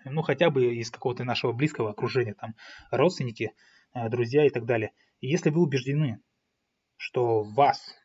Ну, 0.06 0.24
хотя 0.24 0.50
бы 0.50 0.74
из 0.74 0.90
какого-то 0.90 1.24
нашего 1.24 1.54
близкого 1.54 1.92
окружения, 1.92 2.34
там, 2.34 2.56
родственники, 2.90 3.54
э, 3.94 4.10
друзья 4.10 4.44
и 4.48 4.50
так 4.50 4.66
далее. 4.66 4.92
И 5.20 5.28
если 5.28 5.52
вы 5.52 5.62
убеждены, 5.62 6.20
что 6.98 7.44
вас 7.44 7.96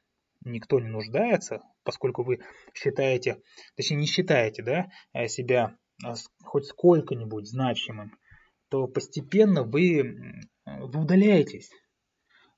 никто 0.45 0.81
не 0.81 0.89
нуждается, 0.89 1.63
поскольку 1.89 2.23
вы 2.23 2.41
считаете, 2.75 3.41
точнее 3.75 3.97
не 3.97 4.07
считаете, 4.07 4.63
да, 4.63 4.91
э, 5.15 5.27
себя 5.27 5.75
э, 6.05 6.13
хоть 6.45 6.67
сколько-нибудь 6.67 7.49
значимым, 7.49 8.13
то 8.69 8.87
постепенно 8.87 9.63
вы, 9.63 10.43
вы 10.67 11.01
удаляетесь. 11.01 11.71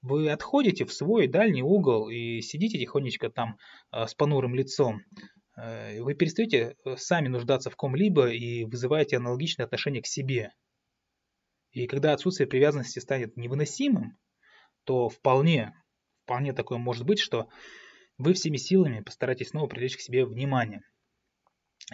Вы 0.03 0.33
отходите 0.33 0.85
в 0.85 0.93
свой 0.93 1.29
дальний 1.29 1.63
угол 1.63 2.09
и 2.09 2.41
сидите 2.41 2.77
тихонечко 2.77 3.31
там 3.31 3.57
э, 3.93 4.09
с 4.09 4.17
понурым 4.17 4.57
лицом. 4.57 5.05
Вы 5.57 6.15
перестаете 6.15 6.75
сами 6.97 7.29
нуждаться 7.29 7.71
в 7.71 7.77
ком-либо 7.77 8.31
и 8.31 8.65
вызываете 8.65 9.19
аналогичное 9.19 9.67
отношение 9.67 10.03
к 10.03 10.07
себе. 10.07 10.53
И 11.71 11.87
когда 11.87 12.15
отсутствие 12.15 12.49
привязанности 12.49 12.99
станет 12.99 13.37
невыносимым, 13.37 14.19
то 14.85 15.09
вполне, 15.09 15.75
вполне 16.25 16.53
такое 16.53 16.79
может 16.79 17.05
быть, 17.05 17.21
что 17.21 17.49
вы 18.21 18.35
всеми 18.35 18.59
силами 18.59 19.01
постарайтесь 19.01 19.49
снова 19.49 19.67
привлечь 19.67 19.97
к 19.97 20.01
себе 20.01 20.27
внимание. 20.27 20.83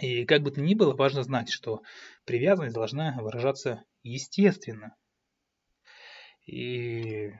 И 0.01 0.25
как 0.25 0.43
бы 0.43 0.51
то 0.51 0.61
ни 0.61 0.75
было, 0.75 0.93
важно 0.93 1.23
знать, 1.23 1.49
что 1.49 1.81
привязанность 2.25 2.75
должна 2.75 3.17
выражаться 3.19 3.83
естественно. 4.03 4.95
И 6.45 7.31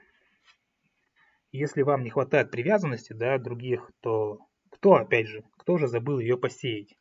если 1.52 1.82
вам 1.82 2.04
не 2.04 2.10
хватает 2.10 2.50
привязанности 2.50 3.14
да, 3.14 3.38
других, 3.38 3.92
то 4.02 4.40
кто, 4.72 4.96
опять 4.96 5.28
же, 5.28 5.44
кто 5.58 5.78
же 5.78 5.88
забыл 5.88 6.20
ее 6.20 6.38
посеять? 6.38 6.96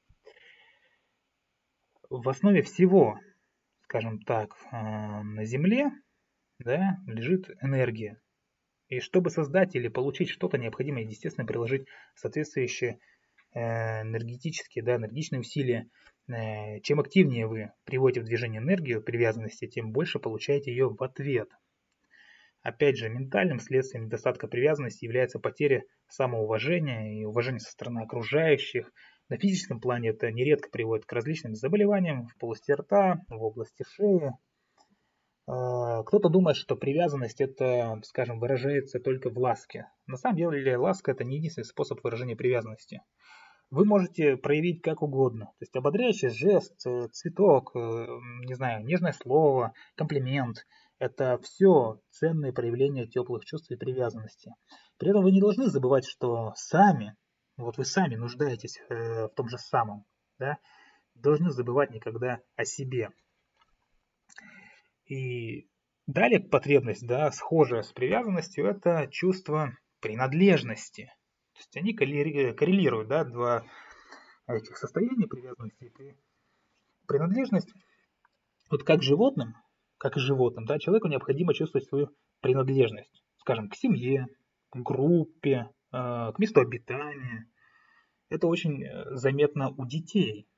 В 2.11 2.28
основе 2.28 2.62
всего, 2.62 3.19
скажем 3.83 4.21
так, 4.21 4.57
э, 4.73 4.76
на 4.76 5.45
Земле 5.45 5.90
да, 6.59 6.99
лежит 7.07 7.50
энергия. 7.61 8.21
И 8.88 9.00
чтобы 9.00 9.31
создать 9.31 9.75
или 9.75 9.88
получить 9.88 10.31
что-то, 10.31 10.59
необходимо, 10.59 11.00
естественно, 11.02 11.47
приложить 11.47 11.87
соответствующие 12.14 13.00
э, 13.52 14.02
энергетические, 14.02 14.85
да, 14.85 14.97
энергичные 14.97 15.40
усилия. 15.40 15.88
Э, 16.28 16.81
чем 16.81 17.00
активнее 17.00 17.49
вы 17.49 17.73
приводите 17.85 18.21
в 18.21 18.25
движение 18.25 18.61
энергию 18.61 19.02
привязанности, 19.02 19.66
тем 19.66 19.90
больше 19.90 20.21
получаете 20.21 20.71
ее 20.71 20.88
в 20.88 21.02
ответ. 21.02 21.50
Опять 22.62 22.97
же, 22.97 23.09
ментальным 23.09 23.61
следствием 23.61 24.07
недостатка 24.07 24.49
привязанности 24.49 25.05
является 25.05 25.38
потеря 25.38 25.85
самоуважения 26.09 27.21
и 27.21 27.25
уважения 27.25 27.61
со 27.61 27.71
стороны 27.71 28.00
окружающих. 28.00 28.93
На 29.28 29.37
физическом 29.37 29.81
плане 29.81 30.11
это 30.11 30.31
нередко 30.31 30.69
приводит 30.71 31.07
к 31.07 31.12
различным 31.12 31.55
заболеваниям 31.55 32.26
в 32.26 32.37
полости 32.38 32.73
рта, 32.73 33.21
в 33.28 33.43
области 33.43 33.85
шеи, 33.95 34.33
кто-то 35.47 36.29
думает, 36.29 36.57
что 36.57 36.76
привязанность 36.76 37.41
это, 37.41 38.00
скажем, 38.03 38.41
выражается 38.41 38.99
только 38.99 39.31
в 39.31 39.38
ласке. 39.38 39.87
На 40.07 40.17
самом 40.17 40.37
деле 40.37 40.76
ласка 40.76 41.12
это 41.12 41.25
не 41.25 41.37
единственный 41.37 41.65
способ 41.65 42.03
выражения 42.03 42.35
привязанности. 42.35 43.03
Вы 43.71 43.85
можете 43.85 44.37
проявить 44.37 44.81
как 44.81 45.03
угодно. 45.03 45.47
То 45.47 45.62
есть 45.62 45.75
ободряющий 45.75 46.29
жест, 46.29 46.87
э, 46.87 47.09
цветок, 47.09 47.75
э, 47.75 47.79
не 48.45 48.55
знаю, 48.55 48.85
нежное 48.85 49.12
слово, 49.12 49.73
комплимент. 49.97 50.67
Это 50.99 51.38
все 51.43 52.00
ценные 52.11 52.53
проявления 52.53 53.07
теплых 53.07 53.45
чувств 53.45 53.71
и 53.71 53.76
привязанности. 53.76 54.55
При 54.99 55.11
этом 55.11 55.25
вы 55.25 55.33
не 55.33 55.41
должны 55.41 55.67
забывать, 55.67 56.07
что 56.07 56.53
сами, 56.55 57.17
вот 57.57 57.76
вы 57.76 57.85
сами 57.85 58.15
нуждаетесь 58.15 58.79
э, 58.88 59.26
в 59.26 59.35
том 59.35 59.49
же 59.49 59.59
самом. 59.59 60.05
Да? 60.38 60.59
Должны 61.15 61.50
забывать 61.50 61.91
никогда 61.91 62.41
о 62.55 62.65
себе. 62.65 63.11
И 65.07 65.69
далее 66.07 66.41
потребность, 66.41 67.07
да, 67.07 67.31
схожая 67.31 67.83
с 67.83 67.93
привязанностью, 67.93 68.67
это 68.67 69.09
чувство 69.11 69.73
принадлежности. 70.01 71.13
То 71.55 71.61
есть 71.61 71.77
они 71.77 71.95
коррелируют, 71.95 73.09
да, 73.09 73.25
два 73.25 73.65
этих 74.47 74.77
состояния 74.77 75.27
привязанности 75.27 75.85
и 75.85 76.15
принадлежность. 77.07 77.73
Вот 78.71 78.83
как 78.83 79.03
животным, 79.03 79.55
как 79.99 80.17
и 80.17 80.21
животным, 80.21 80.67
да, 80.67 80.79
человеку 80.79 81.09
необходимо 81.09 81.55
чувствовать 81.55 81.89
свою 81.89 82.11
принадлежность, 82.41 83.23
скажем, 83.39 83.69
к 83.69 83.77
семье, 83.77 84.27
к 84.71 84.77
группе, 84.77 85.71
э, 85.93 86.33
к 86.33 86.35
месту 86.39 86.61
обитания. 86.61 87.49
Это 88.29 88.49
очень 88.49 88.85
э, 88.85 89.15
заметно 89.15 89.71
у 89.71 89.87
детей. 89.87 90.49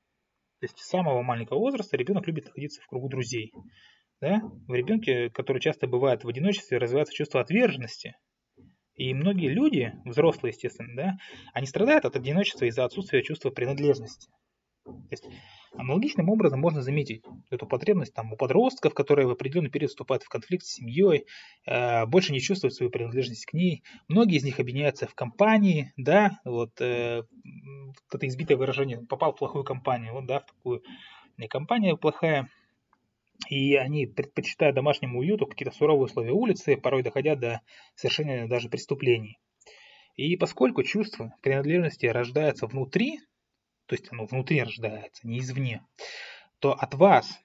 То 0.61 0.65
есть 0.65 0.79
с 0.79 0.89
самого 0.89 1.23
маленького 1.23 1.59
возраста 1.59 1.97
ребенок 1.97 2.27
любит 2.27 2.47
находиться 2.47 2.83
в 2.83 2.87
кругу 2.87 3.09
друзей 3.09 3.53
да, 4.21 4.41
в 4.67 4.75
ребенке, 4.75 5.31
который 5.31 5.61
часто 5.61 5.87
бывает 5.87 6.25
в 6.25 6.29
одиночестве, 6.29 6.79
развивается 6.79 7.15
чувство 7.15 7.41
отверженности. 7.41 8.17
И 8.95 9.15
многие 9.15 9.49
люди, 9.49 9.93
взрослые, 10.05 10.53
естественно, 10.53 10.95
да, 10.97 11.19
они 11.53 11.67
страдают 11.67 12.05
от 12.05 12.17
одиночества 12.17 12.65
из-за 12.65 12.85
отсутствия 12.85 13.23
чувства 13.23 13.51
принадлежности. 13.51 14.29
То 14.85 15.11
есть 15.11 15.25
аналогичным 15.75 16.31
образом 16.31 16.61
можно 16.61 16.83
заметить 16.83 17.23
эту 17.51 17.67
потребность 17.67 18.15
там, 18.15 18.33
у 18.33 18.37
подростков, 18.37 18.95
которые 18.95 19.27
в 19.29 19.31
определенный 19.31 19.71
период 19.71 19.91
вступают 19.91 20.23
в 20.23 20.29
конфликт 20.29 20.65
с 20.65 20.73
семьей, 20.73 21.27
э, 21.67 22.07
больше 22.07 22.33
не 22.33 22.41
чувствуют 22.41 22.75
свою 22.75 22.91
принадлежность 22.91 23.47
к 23.47 23.53
ней. 23.53 23.83
Многие 24.09 24.39
из 24.39 24.45
них 24.45 24.59
объединяются 24.59 25.07
в 25.07 25.15
компании, 25.15 25.93
да, 25.97 26.41
вот 26.45 26.81
э, 26.81 27.23
это 28.13 28.27
избитое 28.27 28.57
выражение, 28.57 29.01
попал 29.07 29.33
в 29.33 29.39
плохую 29.39 29.65
компанию, 29.65 30.15
вот, 30.15 30.27
да, 30.27 30.41
в 30.41 30.47
такую 30.47 30.83
компания 31.49 31.97
плохая, 31.97 32.49
и 33.47 33.77
они 33.77 34.07
предпочитают 34.07 34.75
домашнему 34.75 35.21
уюту 35.21 35.47
какие-то 35.47 35.75
суровые 35.75 36.07
условия 36.07 36.33
улицы, 36.33 36.77
порой 36.77 37.03
доходя 37.03 37.37
до 37.37 37.61
совершения 37.95 38.47
даже 38.47 38.69
преступлений. 38.69 39.39
И 40.17 40.37
поскольку 40.37 40.83
чувство 40.83 41.35
принадлежности 41.43 42.07
рождается 42.07 42.67
внутри, 42.67 43.21
то 43.87 43.95
есть 43.95 44.09
оно 44.11 44.27
внутри 44.27 44.61
рождается, 44.61 45.27
не 45.27 45.39
извне, 45.39 45.83
то 46.59 46.73
от 46.73 46.95
вас, 46.95 47.41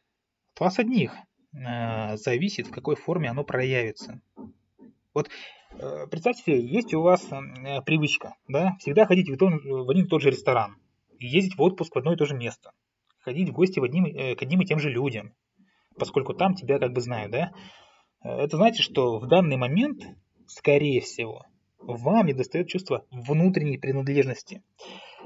от 0.55 0.61
вас 0.61 0.79
одних 0.79 1.13
э, 1.53 2.17
зависит, 2.17 2.67
в 2.67 2.71
какой 2.71 2.95
форме 2.95 3.29
оно 3.29 3.43
проявится. 3.43 4.19
Вот 5.13 5.29
э, 5.69 6.07
представьте 6.07 6.41
себе, 6.41 6.65
есть 6.65 6.93
у 6.95 7.01
вас 7.01 7.23
э, 7.31 7.81
привычка, 7.83 8.35
да, 8.47 8.75
всегда 8.79 9.05
ходить 9.05 9.29
в, 9.29 9.37
том, 9.37 9.59
в 9.63 9.89
один 9.89 10.05
и 10.05 10.09
тот 10.09 10.23
же 10.23 10.31
ресторан, 10.31 10.77
ездить 11.19 11.55
в 11.55 11.61
отпуск 11.61 11.93
в 11.93 11.99
одно 11.99 12.13
и 12.13 12.17
то 12.17 12.25
же 12.25 12.35
место, 12.35 12.71
ходить 13.19 13.49
в 13.49 13.53
гости 13.53 13.79
в 13.79 13.83
одним, 13.83 14.05
э, 14.05 14.35
к 14.35 14.41
одним 14.41 14.61
и 14.61 14.65
тем 14.65 14.79
же 14.79 14.89
людям, 14.89 15.35
поскольку 15.97 16.33
там 16.33 16.55
тебя 16.55 16.79
как 16.79 16.93
бы 16.93 17.01
знают, 17.01 17.31
да, 17.31 17.51
это 18.23 18.57
значит, 18.57 18.83
что 18.83 19.19
в 19.19 19.27
данный 19.27 19.57
момент, 19.57 20.01
скорее 20.47 21.01
всего, 21.01 21.45
вам 21.79 22.27
не 22.27 22.33
достает 22.33 22.69
чувство 22.69 23.05
внутренней 23.11 23.77
принадлежности. 23.77 24.63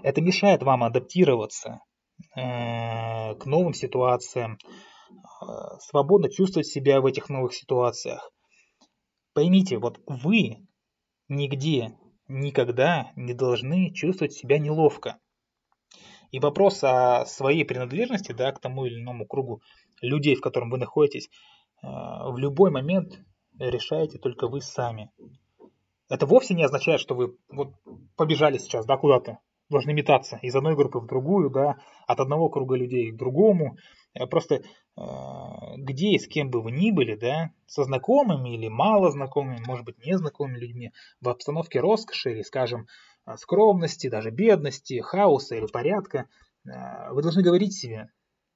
Это 0.03 0.21
мешает 0.21 0.63
вам 0.63 0.83
адаптироваться 0.83 1.79
э, 2.35 3.35
к 3.35 3.45
новым 3.45 3.73
ситуациям, 3.73 4.57
свободно 5.79 6.29
чувствовать 6.29 6.67
себя 6.67 7.01
в 7.01 7.05
этих 7.05 7.29
новых 7.29 7.53
ситуациях. 7.53 8.31
Поймите, 9.33 9.77
вот 9.77 9.99
вы 10.07 10.67
нигде, 11.27 11.97
никогда 12.27 13.11
не 13.15 13.33
должны 13.33 13.93
чувствовать 13.93 14.33
себя 14.33 14.57
неловко. 14.57 15.19
И 16.31 16.39
вопрос 16.39 16.83
о 16.83 17.25
своей 17.25 17.63
принадлежности 17.63 18.33
да, 18.33 18.51
к 18.51 18.59
тому 18.59 18.85
или 18.85 18.99
иному 18.99 19.25
кругу 19.25 19.61
людей, 20.01 20.35
в 20.35 20.41
котором 20.41 20.69
вы 20.69 20.77
находитесь, 20.77 21.29
в 21.81 22.37
любой 22.37 22.71
момент 22.71 23.19
решаете 23.59 24.17
только 24.17 24.47
вы 24.47 24.61
сами. 24.61 25.11
Это 26.09 26.25
вовсе 26.25 26.53
не 26.53 26.63
означает, 26.63 26.99
что 26.99 27.15
вы 27.15 27.37
вот 27.49 27.73
побежали 28.15 28.57
сейчас 28.57 28.85
да, 28.85 28.97
куда-то, 28.97 29.39
должны 29.69 29.93
метаться 29.93 30.39
из 30.41 30.55
одной 30.55 30.75
группы 30.75 30.99
в 30.99 31.07
другую, 31.07 31.49
да, 31.49 31.77
от 32.07 32.19
одного 32.19 32.49
круга 32.49 32.75
людей 32.75 33.11
к 33.11 33.17
другому. 33.17 33.77
Э, 34.13 34.25
просто 34.25 34.55
э, 34.55 34.61
где 35.77 36.11
и 36.11 36.19
с 36.19 36.27
кем 36.27 36.49
бы 36.49 36.61
вы 36.61 36.71
ни 36.71 36.91
были, 36.91 37.15
да, 37.15 37.51
со 37.65 37.83
знакомыми 37.83 38.55
или 38.55 38.67
мало 38.67 39.11
знакомыми, 39.11 39.61
может 39.65 39.85
быть, 39.85 40.03
незнакомыми 40.05 40.57
людьми, 40.57 40.91
в 41.21 41.29
обстановке 41.29 41.79
роскоши 41.79 42.31
или, 42.31 42.41
скажем, 42.41 42.87
э, 43.25 43.35
скромности, 43.37 44.09
даже 44.09 44.31
бедности, 44.31 45.01
хаоса 45.01 45.55
или 45.55 45.67
порядка, 45.67 46.27
вы 47.11 47.21
должны 47.21 47.43
говорить 47.43 47.73
себе, 47.73 48.09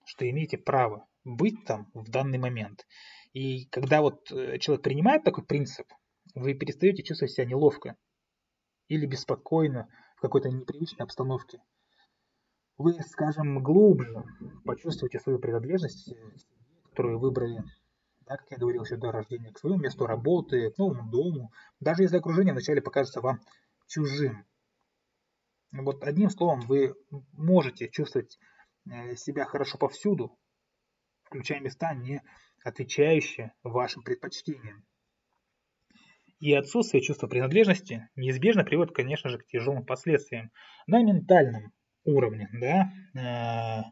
что 0.03 0.29
имеете 0.29 0.57
право 0.57 1.05
быть 1.23 1.65
там 1.65 1.89
в 1.93 2.09
данный 2.09 2.37
момент. 2.37 2.85
И 3.33 3.65
когда 3.67 4.01
вот 4.01 4.25
человек 4.27 4.83
принимает 4.83 5.23
такой 5.23 5.45
принцип, 5.45 5.87
вы 6.35 6.53
перестаете 6.53 7.03
чувствовать 7.03 7.33
себя 7.33 7.45
неловко 7.45 7.95
или 8.87 9.05
беспокойно 9.05 9.87
в 10.17 10.21
какой-то 10.21 10.49
непривычной 10.49 11.05
обстановке. 11.05 11.59
Вы, 12.77 12.93
скажем, 13.03 13.61
глубже 13.61 14.23
почувствуете 14.65 15.19
свою 15.19 15.39
принадлежность, 15.39 16.13
которую 16.89 17.19
выбрали, 17.19 17.63
да, 18.21 18.37
как 18.37 18.51
я 18.51 18.57
говорил 18.57 18.83
еще 18.83 18.97
до 18.97 19.11
рождения, 19.11 19.51
к 19.51 19.59
своему 19.59 19.79
месту 19.79 20.05
работы, 20.05 20.71
к 20.71 20.77
новому 20.77 21.09
дому, 21.09 21.51
даже 21.79 22.03
если 22.03 22.17
окружение 22.17 22.53
вначале 22.53 22.81
покажется 22.81 23.21
вам 23.21 23.39
чужим. 23.87 24.45
Вот 25.71 26.03
одним 26.03 26.29
словом, 26.29 26.61
вы 26.61 26.95
можете 27.33 27.87
чувствовать 27.89 28.37
э, 28.89 29.15
себя 29.15 29.45
хорошо 29.45 29.77
повсюду, 29.77 30.37
включая 31.31 31.61
места, 31.61 31.93
не 31.93 32.21
отвечающие 32.63 33.53
вашим 33.63 34.03
предпочтениям. 34.03 34.85
И 36.41 36.53
отсутствие 36.53 37.01
чувства 37.01 37.27
принадлежности 37.27 38.09
неизбежно 38.15 38.65
приводит, 38.65 38.93
конечно 38.93 39.29
же, 39.29 39.37
к 39.37 39.45
тяжелым 39.45 39.85
последствиям 39.85 40.51
на 40.87 41.01
ментальном 41.01 41.71
уровне. 42.03 42.49
Да? 42.51 42.91
Э, 43.15 43.83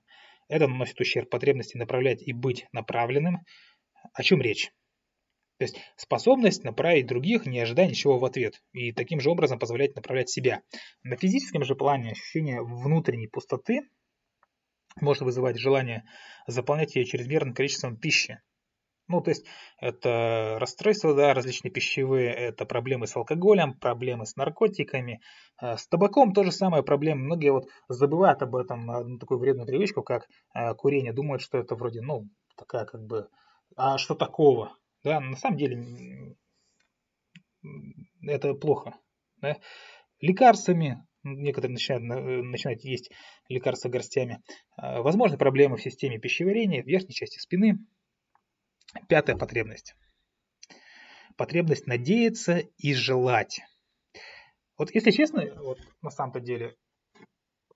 это 0.50 0.68
наносит 0.68 1.00
ущерб 1.00 1.30
потребности 1.30 1.78
направлять 1.78 2.22
и 2.22 2.34
быть 2.34 2.68
направленным. 2.74 3.46
О 4.14 4.22
чем 4.22 4.42
речь? 4.42 4.72
То 5.60 5.64
есть 5.64 5.80
способность 5.96 6.64
направить 6.64 7.08
других, 7.08 7.46
не 7.46 7.60
ожидая 7.60 7.88
ничего 7.88 8.18
в 8.18 8.26
ответ, 8.26 8.62
и 8.74 8.92
таким 8.92 9.20
же 9.22 9.30
образом 9.30 9.60
позволять 9.60 9.96
направлять 9.96 10.30
себя. 10.30 10.62
На 11.04 11.16
физическом 11.16 11.64
же 11.64 11.76
плане 11.76 12.12
ощущение 12.12 12.62
внутренней 12.62 13.28
пустоты 13.28 13.82
может 15.00 15.22
вызывать 15.22 15.58
желание 15.58 16.04
заполнять 16.48 16.96
ее 16.96 17.06
чрезмерным 17.06 17.54
количеством 17.54 17.96
пищи, 17.98 18.40
ну, 19.10 19.22
то 19.22 19.32
есть 19.32 19.44
это 19.80 20.58
расстройства, 20.60 21.16
да, 21.16 21.34
различные 21.34 21.72
пищевые, 21.72 22.32
это 22.32 22.66
проблемы 22.66 23.08
с 23.08 23.16
алкоголем, 23.16 23.74
проблемы 23.74 24.28
с 24.28 24.36
наркотиками. 24.36 25.20
Э, 25.60 25.78
с 25.78 25.88
табаком 25.88 26.32
тоже 26.32 26.52
самое 26.52 26.84
проблема. 26.84 27.24
Многие 27.24 27.52
вот 27.52 27.68
забывают 27.88 28.44
об 28.44 28.56
этом, 28.56 28.92
одну 28.92 29.18
такую 29.18 29.40
вредную 29.40 29.66
привычку, 29.66 30.04
как 30.04 30.28
э, 30.54 30.76
курение. 30.76 31.12
Думают, 31.12 31.42
что 31.42 31.58
это 31.58 31.74
вроде, 31.74 32.02
ну, 32.02 32.30
такая 32.56 32.86
как 32.86 33.04
бы, 33.04 33.30
а 33.76 33.98
что 33.98 34.14
такого? 34.14 34.78
Да, 35.04 35.20
на 35.20 35.36
самом 35.36 35.58
деле 35.58 36.36
это 38.22 38.54
плохо. 38.54 38.94
Да? 39.38 39.58
Лекарствами, 40.22 41.04
некоторые 41.24 41.74
начинают, 41.74 42.04
э, 42.04 42.42
начинают 42.44 42.84
есть 42.84 43.12
лекарства 43.48 43.90
горстями. 43.90 44.42
Возможны 44.78 45.38
проблемы 45.38 45.78
в 45.78 45.82
системе 45.82 46.20
пищеварения, 46.20 46.84
в 46.84 46.88
верхней 46.88 47.14
части 47.14 47.40
спины, 47.40 47.80
Пятая 49.08 49.38
потребность. 49.38 49.96
Потребность 51.38 51.88
надеяться 51.88 52.58
и 52.58 52.94
желать. 52.94 53.62
Вот 54.78 54.94
если 54.94 55.12
честно, 55.12 55.46
вот 55.56 55.80
на 56.02 56.10
самом-то 56.10 56.40
деле, 56.40 56.76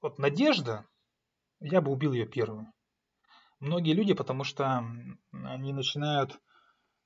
вот 0.02 0.18
надежда, 0.18 0.86
я 1.60 1.82
бы 1.82 1.92
убил 1.92 2.14
ее 2.14 2.26
первую. 2.26 2.72
Многие 3.60 3.94
люди, 3.94 4.14
потому 4.14 4.44
что 4.44 4.84
они 5.32 5.72
начинают 5.72 6.42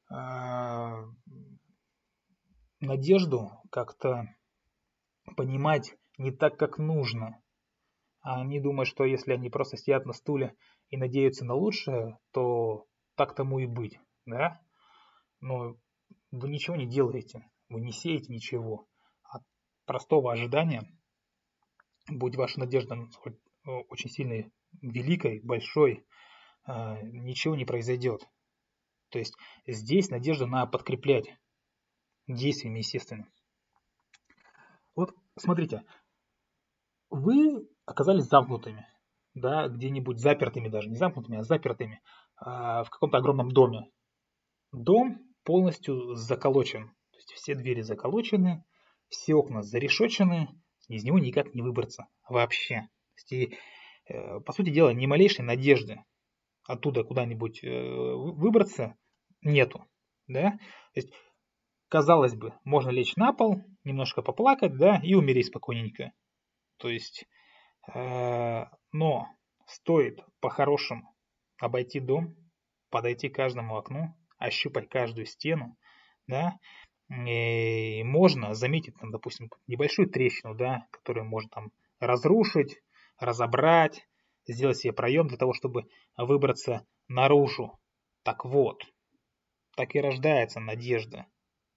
э, 0.10 1.06
надежду 2.80 3.52
как-то 3.70 4.26
понимать 5.36 5.96
не 6.18 6.32
так, 6.32 6.58
как 6.58 6.78
нужно. 6.78 7.42
А 8.22 8.42
они 8.42 8.60
думают, 8.60 8.90
что 8.90 9.06
если 9.06 9.34
они 9.34 9.50
просто 9.50 9.78
сидят 9.78 10.06
на 10.06 10.14
стуле 10.14 10.56
и 10.90 10.98
надеются 10.98 11.46
на 11.46 11.54
лучшее, 11.54 12.18
то 12.32 12.86
так 13.16 13.36
тому 13.36 13.60
и 13.60 13.66
быть, 13.66 14.00
да? 14.26 14.62
Но 15.40 15.78
вы 16.32 16.50
ничего 16.50 16.76
не 16.76 16.88
делаете, 16.88 17.50
вы 17.70 17.82
не 17.82 17.92
сеете 17.92 18.34
ничего. 18.34 18.88
От 19.24 19.44
простого 19.86 20.32
ожидания, 20.32 20.84
будь 22.10 22.36
ваша 22.36 22.60
надежда 22.60 22.98
очень 23.66 24.10
сильной, 24.10 24.52
великой, 24.82 25.40
большой, 25.42 26.06
а, 26.64 27.02
ничего 27.02 27.56
не 27.56 27.66
произойдет. 27.66 28.28
То 29.10 29.20
есть 29.20 29.36
здесь 29.66 30.10
надежда 30.10 30.46
на 30.46 30.66
подкреплять 30.66 31.38
действиями, 32.28 32.80
естественно. 32.80 33.28
Вот 34.96 35.16
смотрите, 35.38 35.84
вы 37.18 37.68
оказались 37.86 38.26
замкнутыми, 38.26 38.88
да, 39.34 39.68
где-нибудь 39.68 40.20
запертыми 40.20 40.70
даже, 40.70 40.90
не 40.90 40.96
замкнутыми, 40.96 41.40
а 41.40 41.44
запертыми 41.44 42.02
а, 42.38 42.84
в 42.84 42.90
каком-то 42.90 43.18
огромном 43.18 43.52
доме. 43.52 43.92
Дом 44.72 45.20
полностью 45.44 46.16
заколочен. 46.16 46.90
То 47.12 47.18
есть 47.18 47.32
все 47.34 47.56
двери 47.56 47.82
заколочены, 47.82 48.64
все 49.10 49.36
окна 49.36 49.64
зарешочены, 49.64 50.50
из 50.88 51.04
него 51.04 51.20
никак 51.20 51.54
не 51.54 51.62
выбраться 51.62 52.08
вообще. 52.28 52.82
То 52.82 53.16
есть, 53.16 53.32
и, 53.32 53.58
э, 54.10 54.40
по 54.42 54.54
сути 54.54 54.70
дела, 54.70 54.94
ни 54.94 55.06
малейшей 55.06 55.44
надежды 55.46 56.04
оттуда 56.66 57.04
куда-нибудь 57.04 57.64
э, 57.64 58.14
выбраться 58.14 58.96
нету. 59.42 59.86
Да? 60.28 60.52
То 60.52 60.60
есть, 60.96 61.14
казалось 61.88 62.36
бы, 62.36 62.54
можно 62.64 62.90
лечь 62.90 63.16
на 63.16 63.34
пол, 63.34 63.62
немножко 63.84 64.22
поплакать, 64.22 64.76
да, 64.78 65.00
и 65.02 65.14
умереть 65.14 65.48
спокойненько. 65.48 66.12
То 66.78 66.90
есть, 66.90 67.26
э, 67.94 68.66
но 68.92 69.28
стоит 69.66 70.20
по-хорошему 70.40 71.16
обойти 71.60 72.00
дом, 72.00 72.36
подойти 72.90 73.30
к 73.30 73.36
каждому 73.36 73.78
окну, 73.78 74.16
ощупать 74.38 74.90
каждую 74.90 75.26
стену, 75.26 75.78
да, 76.28 76.60
и 77.10 78.04
можно 78.04 78.54
заметить, 78.54 78.96
там, 79.00 79.12
допустим, 79.12 79.50
небольшую 79.66 80.10
трещину, 80.10 80.56
да, 80.56 80.88
которую 80.92 81.26
можно 81.26 81.50
там 81.50 81.72
разрушить, 82.00 82.82
разобрать, 83.18 84.08
сделать 84.46 84.78
себе 84.78 84.94
проем 84.94 85.28
для 85.28 85.38
того, 85.38 85.54
чтобы 85.54 85.88
выбраться 86.18 86.86
наружу. 87.08 87.80
Так 88.24 88.46
вот, 88.46 88.84
так 89.76 89.96
и 89.96 90.02
рождается 90.02 90.60
надежда. 90.60 91.28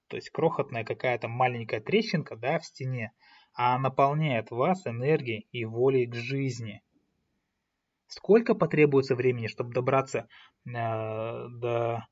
То 0.08 0.16
есть 0.16 0.30
крохотная 0.30 0.84
какая-то 0.84 1.28
маленькая 1.28 1.80
трещинка 1.80 2.36
да, 2.36 2.58
в 2.58 2.64
стене, 2.64 3.12
а 3.54 3.78
наполняет 3.78 4.50
вас 4.50 4.86
энергией 4.86 5.48
и 5.52 5.64
волей 5.64 6.06
к 6.06 6.14
жизни. 6.14 6.82
Сколько 8.06 8.54
потребуется 8.54 9.14
времени, 9.14 9.46
чтобы 9.46 9.72
добраться 9.72 10.28
э, 10.66 10.70
до, 10.70 12.06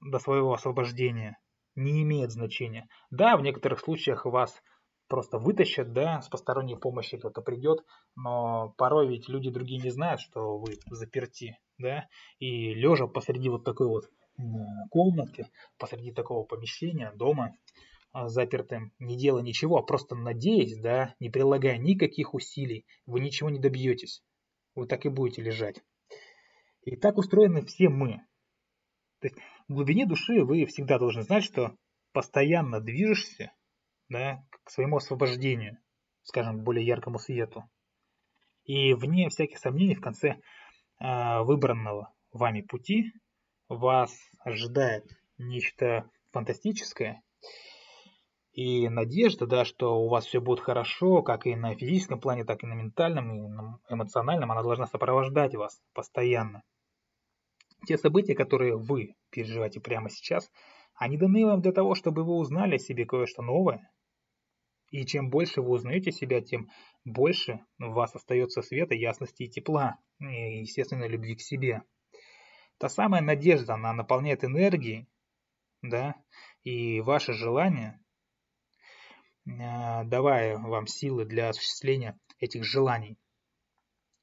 до 0.00 0.18
своего 0.18 0.54
освобождения, 0.54 1.38
не 1.74 2.02
имеет 2.02 2.30
значения. 2.30 2.88
Да, 3.10 3.36
в 3.36 3.42
некоторых 3.42 3.80
случаях 3.80 4.24
вас 4.24 4.62
просто 5.08 5.38
вытащат, 5.38 5.92
да, 5.92 6.22
с 6.22 6.28
посторонней 6.28 6.76
помощи 6.76 7.18
кто-то 7.18 7.42
придет, 7.42 7.84
но 8.16 8.74
порой 8.78 9.08
ведь 9.08 9.28
люди 9.28 9.50
другие 9.50 9.78
не 9.82 9.90
знают, 9.90 10.22
что 10.22 10.58
вы 10.58 10.80
заперти, 10.90 11.58
да, 11.76 12.06
и 12.38 12.72
лежа 12.72 13.06
посреди 13.06 13.50
вот 13.50 13.64
такой 13.64 13.88
вот 13.88 14.08
комнатки, 14.90 15.46
посреди 15.78 16.12
такого 16.12 16.44
помещения, 16.44 17.12
дома, 17.14 17.54
запертым, 18.14 18.92
не 18.98 19.16
делая 19.16 19.42
ничего, 19.42 19.78
а 19.78 19.82
просто 19.82 20.14
надеясь, 20.14 20.78
да, 20.78 21.14
не 21.20 21.30
прилагая 21.30 21.78
никаких 21.78 22.34
усилий, 22.34 22.86
вы 23.06 23.20
ничего 23.20 23.50
не 23.50 23.58
добьетесь 23.58 24.22
вы 24.74 24.86
так 24.86 25.04
и 25.04 25.08
будете 25.08 25.42
лежать. 25.42 25.82
И 26.82 26.96
так 26.96 27.18
устроены 27.18 27.64
все 27.64 27.88
мы. 27.88 28.22
То 29.20 29.28
есть 29.28 29.36
в 29.68 29.74
глубине 29.74 30.06
души 30.06 30.44
вы 30.44 30.66
всегда 30.66 30.98
должны 30.98 31.22
знать, 31.22 31.44
что 31.44 31.76
постоянно 32.12 32.80
движешься 32.80 33.52
да, 34.08 34.44
к 34.64 34.70
своему 34.70 34.96
освобождению, 34.96 35.78
скажем, 36.22 36.62
более 36.62 36.84
яркому 36.84 37.18
свету. 37.18 37.64
И 38.64 38.94
вне 38.94 39.28
всяких 39.28 39.58
сомнений 39.58 39.94
в 39.94 40.00
конце 40.00 40.36
э, 41.00 41.42
выбранного 41.42 42.12
вами 42.32 42.62
пути 42.62 43.12
вас 43.68 44.12
ожидает 44.40 45.04
нечто 45.38 46.10
фантастическое, 46.30 47.22
и 48.52 48.88
надежда, 48.90 49.46
да, 49.46 49.64
что 49.64 49.98
у 49.98 50.08
вас 50.08 50.26
все 50.26 50.40
будет 50.40 50.60
хорошо, 50.60 51.22
как 51.22 51.46
и 51.46 51.56
на 51.56 51.74
физическом 51.74 52.20
плане, 52.20 52.44
так 52.44 52.62
и 52.62 52.66
на 52.66 52.74
ментальном, 52.74 53.34
и 53.34 53.48
на 53.48 53.80
эмоциональном, 53.88 54.52
она 54.52 54.62
должна 54.62 54.86
сопровождать 54.86 55.54
вас 55.54 55.80
постоянно. 55.94 56.62
Те 57.86 57.96
события, 57.96 58.34
которые 58.34 58.76
вы 58.76 59.16
переживаете 59.30 59.80
прямо 59.80 60.10
сейчас, 60.10 60.50
они 60.94 61.16
даны 61.16 61.46
вам 61.46 61.62
для 61.62 61.72
того, 61.72 61.94
чтобы 61.94 62.24
вы 62.24 62.34
узнали 62.34 62.76
о 62.76 62.78
себе 62.78 63.06
кое-что 63.06 63.42
новое. 63.42 63.90
И 64.90 65.06
чем 65.06 65.30
больше 65.30 65.62
вы 65.62 65.70
узнаете 65.70 66.12
себя, 66.12 66.42
тем 66.42 66.68
больше 67.06 67.64
в 67.78 67.92
вас 67.92 68.14
остается 68.14 68.60
света, 68.60 68.94
ясности 68.94 69.44
и 69.44 69.48
тепла, 69.48 69.96
и, 70.20 70.60
естественно, 70.60 71.08
любви 71.08 71.34
к 71.36 71.40
себе. 71.40 71.82
Та 72.76 72.90
самая 72.90 73.22
надежда, 73.22 73.74
она 73.74 73.94
наполняет 73.94 74.44
энергией, 74.44 75.08
да, 75.80 76.16
и 76.62 77.00
ваше 77.00 77.32
желание 77.32 78.01
давая 79.44 80.58
вам 80.58 80.86
силы 80.86 81.24
для 81.24 81.48
осуществления 81.48 82.18
этих 82.38 82.64
желаний. 82.64 83.18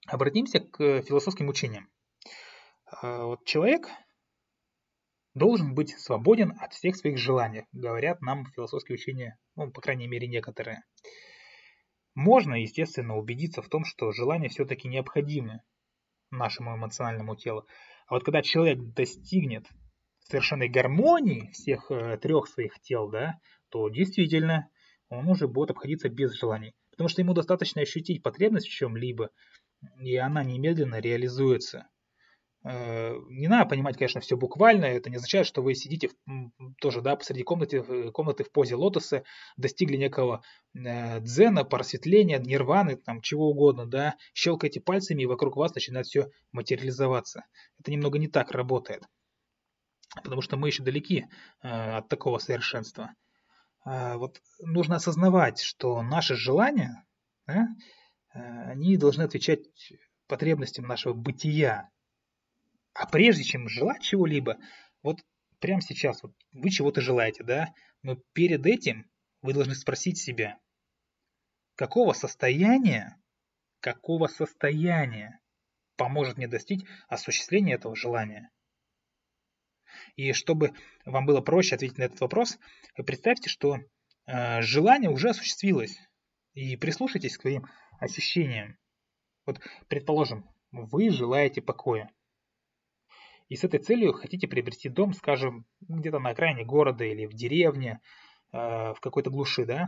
Обратимся 0.08 0.60
к 0.60 1.02
философским 1.02 1.50
учениям. 1.50 1.90
Э, 3.02 3.24
вот 3.24 3.46
человек 3.46 3.88
должен 5.34 5.76
быть 5.76 5.98
свободен 6.00 6.54
от 6.60 6.74
всех 6.74 6.96
своих 6.96 7.18
желаний, 7.18 7.66
говорят 7.72 8.22
нам 8.22 8.46
философские 8.56 8.96
учения, 8.96 9.38
ну, 9.56 9.72
по 9.72 9.82
крайней 9.82 10.08
мере, 10.08 10.28
некоторые. 10.28 10.84
Можно, 12.16 12.56
естественно, 12.56 13.18
убедиться 13.18 13.62
в 13.62 13.70
том, 13.70 13.86
что 13.86 14.12
желания 14.12 14.50
все-таки 14.50 14.88
необходимы 14.88 15.62
нашему 16.32 16.76
эмоциональному 16.76 17.36
телу. 17.36 17.66
А 18.08 18.16
вот 18.16 18.24
когда 18.24 18.42
человек 18.42 18.80
достигнет 18.80 19.68
совершенной 20.20 20.70
гармонии 20.70 21.50
всех 21.52 21.92
э, 21.92 22.18
трех 22.18 22.48
своих 22.48 22.80
тел, 22.82 23.10
да, 23.10 23.40
то 23.70 23.90
действительно 23.90 24.70
он 25.10 25.28
уже 25.28 25.48
будет 25.48 25.72
обходиться 25.72 26.10
без 26.10 26.34
желаний. 26.34 26.74
Потому 26.92 27.10
что 27.10 27.22
ему 27.22 27.34
достаточно 27.34 27.82
ощутить 27.82 28.24
потребность 28.24 28.68
в 28.68 28.72
чем-либо, 28.72 29.30
и 30.02 30.16
она 30.18 30.44
немедленно 30.44 31.00
реализуется. 31.00 31.88
Э, 32.64 33.16
не 33.30 33.48
надо 33.48 33.70
понимать, 33.70 33.98
конечно, 33.98 34.20
все 34.22 34.36
буквально. 34.36 34.86
Это 34.86 35.10
не 35.10 35.16
означает, 35.16 35.48
что 35.48 35.62
вы 35.62 35.76
сидите 35.76 36.10
тоже 36.82 37.02
да, 37.02 37.16
посреди 37.16 37.44
комнаты, 37.44 38.12
комнаты 38.12 38.44
в 38.44 38.52
позе 38.52 38.76
лотоса, 38.76 39.24
достигли 39.56 39.96
некого 39.98 40.44
э, 40.76 41.22
дзена, 41.22 41.64
просветления, 41.64 42.40
нирваны, 42.40 42.98
там, 42.98 43.22
чего 43.22 43.50
угодно, 43.50 43.86
да, 43.86 44.16
щелкаете 44.34 44.82
пальцами, 44.82 45.24
и 45.24 45.28
вокруг 45.28 45.56
вас 45.56 45.74
начинает 45.74 46.08
все 46.08 46.30
материализоваться. 46.52 47.46
Это 47.80 47.92
немного 47.92 48.20
не 48.20 48.28
так 48.28 48.52
работает. 48.52 49.04
Потому 50.24 50.42
что 50.42 50.58
мы 50.58 50.68
еще 50.68 50.84
далеки 50.84 51.28
э, 51.62 51.68
от 51.68 52.10
такого 52.10 52.40
совершенства. 52.40 53.14
А, 53.84 54.18
вот 54.18 54.42
нужно 54.60 54.98
осознавать, 54.98 55.62
что 55.62 56.02
наши 56.02 56.36
желания, 56.36 57.06
да, 57.48 57.68
а, 58.34 58.40
они 58.72 58.98
должны 58.98 59.24
отвечать 59.24 59.62
потребностям 60.28 60.86
нашего 60.86 61.14
бытия. 61.14 61.90
А 62.94 63.08
прежде 63.08 63.44
чем 63.44 63.70
желать 63.70 64.02
чего-либо, 64.02 64.58
вот 65.02 65.20
прямо 65.60 65.82
сейчас 65.82 66.22
вот 66.24 66.34
вы 66.52 66.70
чего-то 66.70 67.02
желаете, 67.02 67.44
да, 67.44 67.74
но 68.04 68.16
перед 68.34 68.66
этим 68.66 69.10
вы 69.42 69.54
должны 69.54 69.76
спросить 69.76 70.18
себя, 70.18 70.58
какого 71.76 72.14
состояния, 72.14 73.18
какого 73.80 74.28
состояния 74.28 75.40
поможет 75.96 76.38
мне 76.38 76.48
достичь 76.48 76.86
осуществления 77.08 77.76
этого 77.76 77.96
желания. 77.96 78.52
И 80.16 80.34
чтобы 80.34 80.74
вам 81.06 81.26
было 81.26 81.42
проще 81.42 81.76
ответить 81.76 81.98
на 81.98 82.04
этот 82.04 82.22
вопрос, 82.22 82.58
представьте, 82.96 83.50
что 83.50 83.78
э, 84.26 84.62
желание 84.62 85.10
уже 85.10 85.30
осуществилось. 85.30 85.98
И 86.54 86.76
прислушайтесь 86.76 87.38
к 87.38 87.42
своим 87.42 87.68
ощущениям. 88.00 88.78
Вот, 89.46 89.60
предположим, 89.88 90.46
вы 90.72 91.10
желаете 91.10 91.62
покоя. 91.62 92.10
И 93.48 93.56
с 93.56 93.64
этой 93.64 93.80
целью 93.80 94.14
хотите 94.14 94.48
приобрести 94.48 94.90
дом, 94.90 95.14
скажем, 95.14 95.66
где-то 95.82 96.20
на 96.20 96.30
окраине 96.30 96.64
города 96.64 97.04
или 97.04 97.26
в 97.26 97.34
деревне, 97.34 98.00
э, 98.52 98.58
в 98.58 98.98
какой-то 99.02 99.32
глуши, 99.32 99.66
да? 99.66 99.88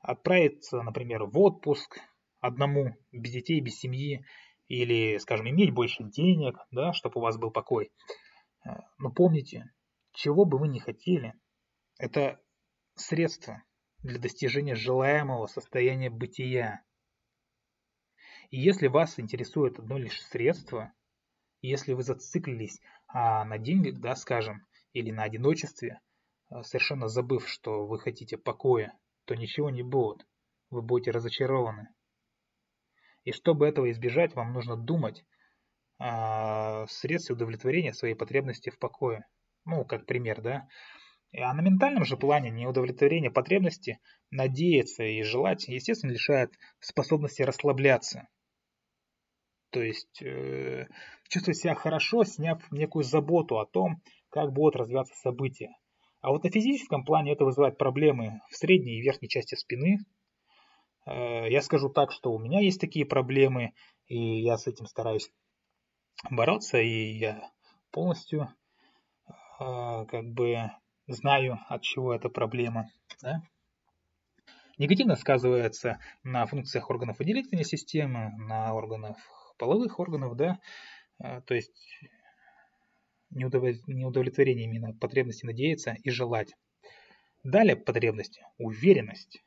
Отправиться, 0.00 0.82
например, 0.82 1.24
в 1.24 1.38
отпуск 1.38 1.98
одному, 2.40 2.96
без 3.12 3.32
детей, 3.32 3.60
без 3.60 3.78
семьи, 3.78 4.24
или, 4.68 5.18
скажем, 5.18 5.48
иметь 5.48 5.72
больше 5.72 6.02
денег, 6.02 6.58
да, 6.70 6.92
чтобы 6.92 7.20
у 7.20 7.22
вас 7.22 7.38
был 7.38 7.50
покой. 7.50 7.90
Но 8.98 9.10
помните, 9.10 9.72
чего 10.12 10.44
бы 10.44 10.58
вы 10.58 10.68
ни 10.68 10.78
хотели, 10.78 11.34
это 11.98 12.40
средство 12.94 13.62
для 14.02 14.18
достижения 14.18 14.74
желаемого 14.74 15.46
состояния 15.46 16.10
бытия. 16.10 16.82
И 18.50 18.58
если 18.60 18.86
вас 18.88 19.18
интересует 19.18 19.78
одно 19.78 19.98
лишь 19.98 20.22
средство, 20.22 20.92
если 21.60 21.92
вы 21.92 22.02
зациклились 22.02 22.80
а, 23.08 23.44
на 23.44 23.58
деньгах, 23.58 24.00
да, 24.00 24.14
скажем, 24.14 24.66
или 24.92 25.10
на 25.10 25.24
одиночестве, 25.24 26.00
а, 26.48 26.62
совершенно 26.62 27.08
забыв, 27.08 27.48
что 27.48 27.86
вы 27.86 27.98
хотите 27.98 28.38
покоя, 28.38 28.96
то 29.24 29.34
ничего 29.34 29.70
не 29.70 29.82
будет. 29.82 30.26
Вы 30.70 30.82
будете 30.82 31.10
разочарованы. 31.10 31.88
И 33.24 33.32
чтобы 33.32 33.66
этого 33.66 33.90
избежать, 33.90 34.34
вам 34.34 34.52
нужно 34.52 34.76
думать 34.76 35.24
средств 35.98 37.30
удовлетворения 37.30 37.94
своей 37.94 38.14
потребности 38.14 38.70
в 38.70 38.78
покое. 38.78 39.26
Ну, 39.64 39.84
как 39.84 40.06
пример, 40.06 40.42
да. 40.42 40.68
А 41.34 41.52
на 41.52 41.60
ментальном 41.60 42.04
же 42.04 42.16
плане 42.16 42.50
неудовлетворение 42.50 43.30
потребности, 43.30 43.98
надеяться 44.30 45.02
и 45.02 45.22
желать, 45.22 45.68
естественно, 45.68 46.12
лишает 46.12 46.52
способности 46.80 47.42
расслабляться. 47.42 48.28
То 49.70 49.82
есть 49.82 50.22
э, 50.22 50.86
чувствовать 51.28 51.58
себя 51.58 51.74
хорошо, 51.74 52.24
сняв 52.24 52.62
некую 52.70 53.02
заботу 53.02 53.58
о 53.58 53.66
том, 53.66 54.00
как 54.30 54.52
будут 54.52 54.76
развиваться 54.76 55.14
события. 55.16 55.76
А 56.20 56.30
вот 56.30 56.44
на 56.44 56.50
физическом 56.50 57.04
плане 57.04 57.32
это 57.32 57.44
вызывает 57.44 57.76
проблемы 57.76 58.40
в 58.50 58.56
средней 58.56 58.98
и 58.98 59.02
верхней 59.02 59.28
части 59.28 59.54
спины. 59.54 59.98
Э, 61.06 61.50
я 61.50 61.60
скажу 61.60 61.90
так, 61.90 62.12
что 62.12 62.32
у 62.32 62.38
меня 62.38 62.60
есть 62.60 62.80
такие 62.80 63.04
проблемы, 63.04 63.72
и 64.06 64.40
я 64.40 64.56
с 64.56 64.66
этим 64.66 64.86
стараюсь 64.86 65.30
бороться, 66.30 66.78
и 66.78 67.18
я 67.18 67.50
полностью 67.90 68.48
э, 69.60 70.06
как 70.08 70.24
бы 70.24 70.70
знаю, 71.06 71.58
от 71.68 71.82
чего 71.82 72.14
эта 72.14 72.28
проблема. 72.28 72.90
Да? 73.22 73.42
Негативно 74.78 75.16
сказывается 75.16 75.98
на 76.22 76.44
функциях 76.46 76.90
органов 76.90 77.18
выделительной 77.18 77.64
системы, 77.64 78.32
на 78.36 78.74
органах 78.74 79.16
половых 79.56 79.98
органов, 79.98 80.36
да, 80.36 80.58
э, 81.18 81.40
то 81.42 81.54
есть 81.54 82.00
неудовлетворение 83.30 84.64
именно 84.64 84.94
потребности 84.94 85.46
надеяться 85.46 85.96
и 86.02 86.10
желать. 86.10 86.54
Далее 87.42 87.76
потребность, 87.76 88.40
уверенность. 88.58 89.42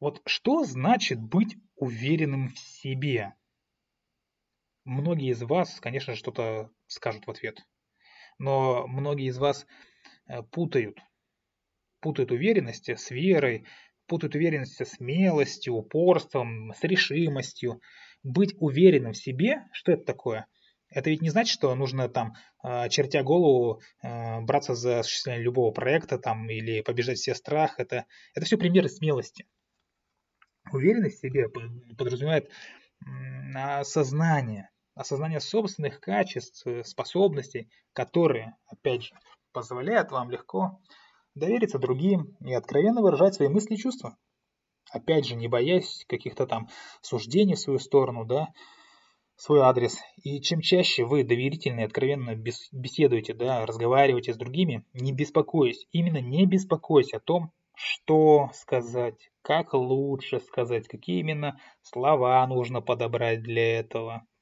Вот 0.00 0.22
что 0.26 0.64
значит 0.64 1.20
быть 1.20 1.56
уверенным 1.76 2.48
в 2.48 2.58
себе? 2.58 3.34
Многие 4.88 5.32
из 5.32 5.42
вас, 5.42 5.80
конечно, 5.80 6.14
что-то 6.14 6.70
скажут 6.86 7.26
в 7.26 7.30
ответ. 7.30 7.58
Но 8.38 8.86
многие 8.86 9.26
из 9.26 9.36
вас 9.36 9.66
э, 10.26 10.42
путают. 10.44 10.98
Путают 12.00 12.32
уверенность 12.32 12.88
с 12.88 13.10
верой, 13.10 13.66
путают 14.06 14.34
уверенность 14.34 14.76
со 14.76 14.86
смелостью, 14.86 15.74
упорством, 15.74 16.72
с 16.72 16.82
решимостью. 16.84 17.82
Быть 18.22 18.54
уверенным 18.60 19.12
в 19.12 19.18
себе, 19.18 19.66
что 19.72 19.92
это 19.92 20.04
такое? 20.04 20.46
Это 20.88 21.10
ведь 21.10 21.20
не 21.20 21.28
значит, 21.28 21.52
что 21.52 21.74
нужно 21.74 22.08
там, 22.08 22.32
э, 22.64 22.88
чертя 22.88 23.22
голову, 23.22 23.82
э, 24.02 24.40
браться 24.40 24.74
за 24.74 25.00
осуществление 25.00 25.44
любого 25.44 25.70
проекта 25.70 26.18
там, 26.18 26.48
или 26.48 26.80
побеждать 26.80 27.18
все 27.18 27.34
страх. 27.34 27.78
Это, 27.78 28.06
это 28.34 28.46
все 28.46 28.56
примеры 28.56 28.88
смелости. 28.88 29.44
Уверенность 30.72 31.18
в 31.18 31.20
себе 31.20 31.50
подразумевает 31.50 32.50
осознание, 33.54 34.70
осознание 34.98 35.38
собственных 35.38 36.00
качеств, 36.00 36.66
э, 36.66 36.82
способностей, 36.82 37.70
которые, 37.92 38.56
опять 38.66 39.04
же, 39.04 39.14
позволяют 39.52 40.10
вам 40.10 40.28
легко 40.28 40.80
довериться 41.36 41.78
другим 41.78 42.36
и 42.40 42.52
откровенно 42.52 43.00
выражать 43.00 43.34
свои 43.34 43.48
мысли 43.48 43.74
и 43.74 43.78
чувства. 43.78 44.16
Опять 44.90 45.26
же, 45.26 45.36
не 45.36 45.46
боясь 45.46 46.04
каких-то 46.08 46.46
там 46.46 46.68
суждений 47.00 47.54
в 47.54 47.60
свою 47.60 47.78
сторону, 47.78 48.24
да, 48.24 48.48
свой 49.36 49.60
адрес. 49.60 50.00
И 50.24 50.40
чем 50.40 50.60
чаще 50.60 51.04
вы 51.04 51.22
доверительно 51.22 51.80
и 51.80 51.84
откровенно 51.84 52.34
беседуете, 52.34 53.34
да, 53.34 53.64
разговариваете 53.66 54.34
с 54.34 54.36
другими, 54.36 54.84
не 54.94 55.12
беспокоясь, 55.12 55.86
именно 55.92 56.20
не 56.20 56.44
беспокоясь 56.44 57.12
о 57.12 57.20
том, 57.20 57.52
что 57.76 58.50
сказать, 58.52 59.30
как 59.42 59.74
лучше 59.74 60.40
сказать, 60.40 60.88
какие 60.88 61.20
именно 61.20 61.60
слова 61.82 62.44
нужно 62.48 62.80
подобрать 62.80 63.42
для 63.42 63.78
этого– 63.78 64.26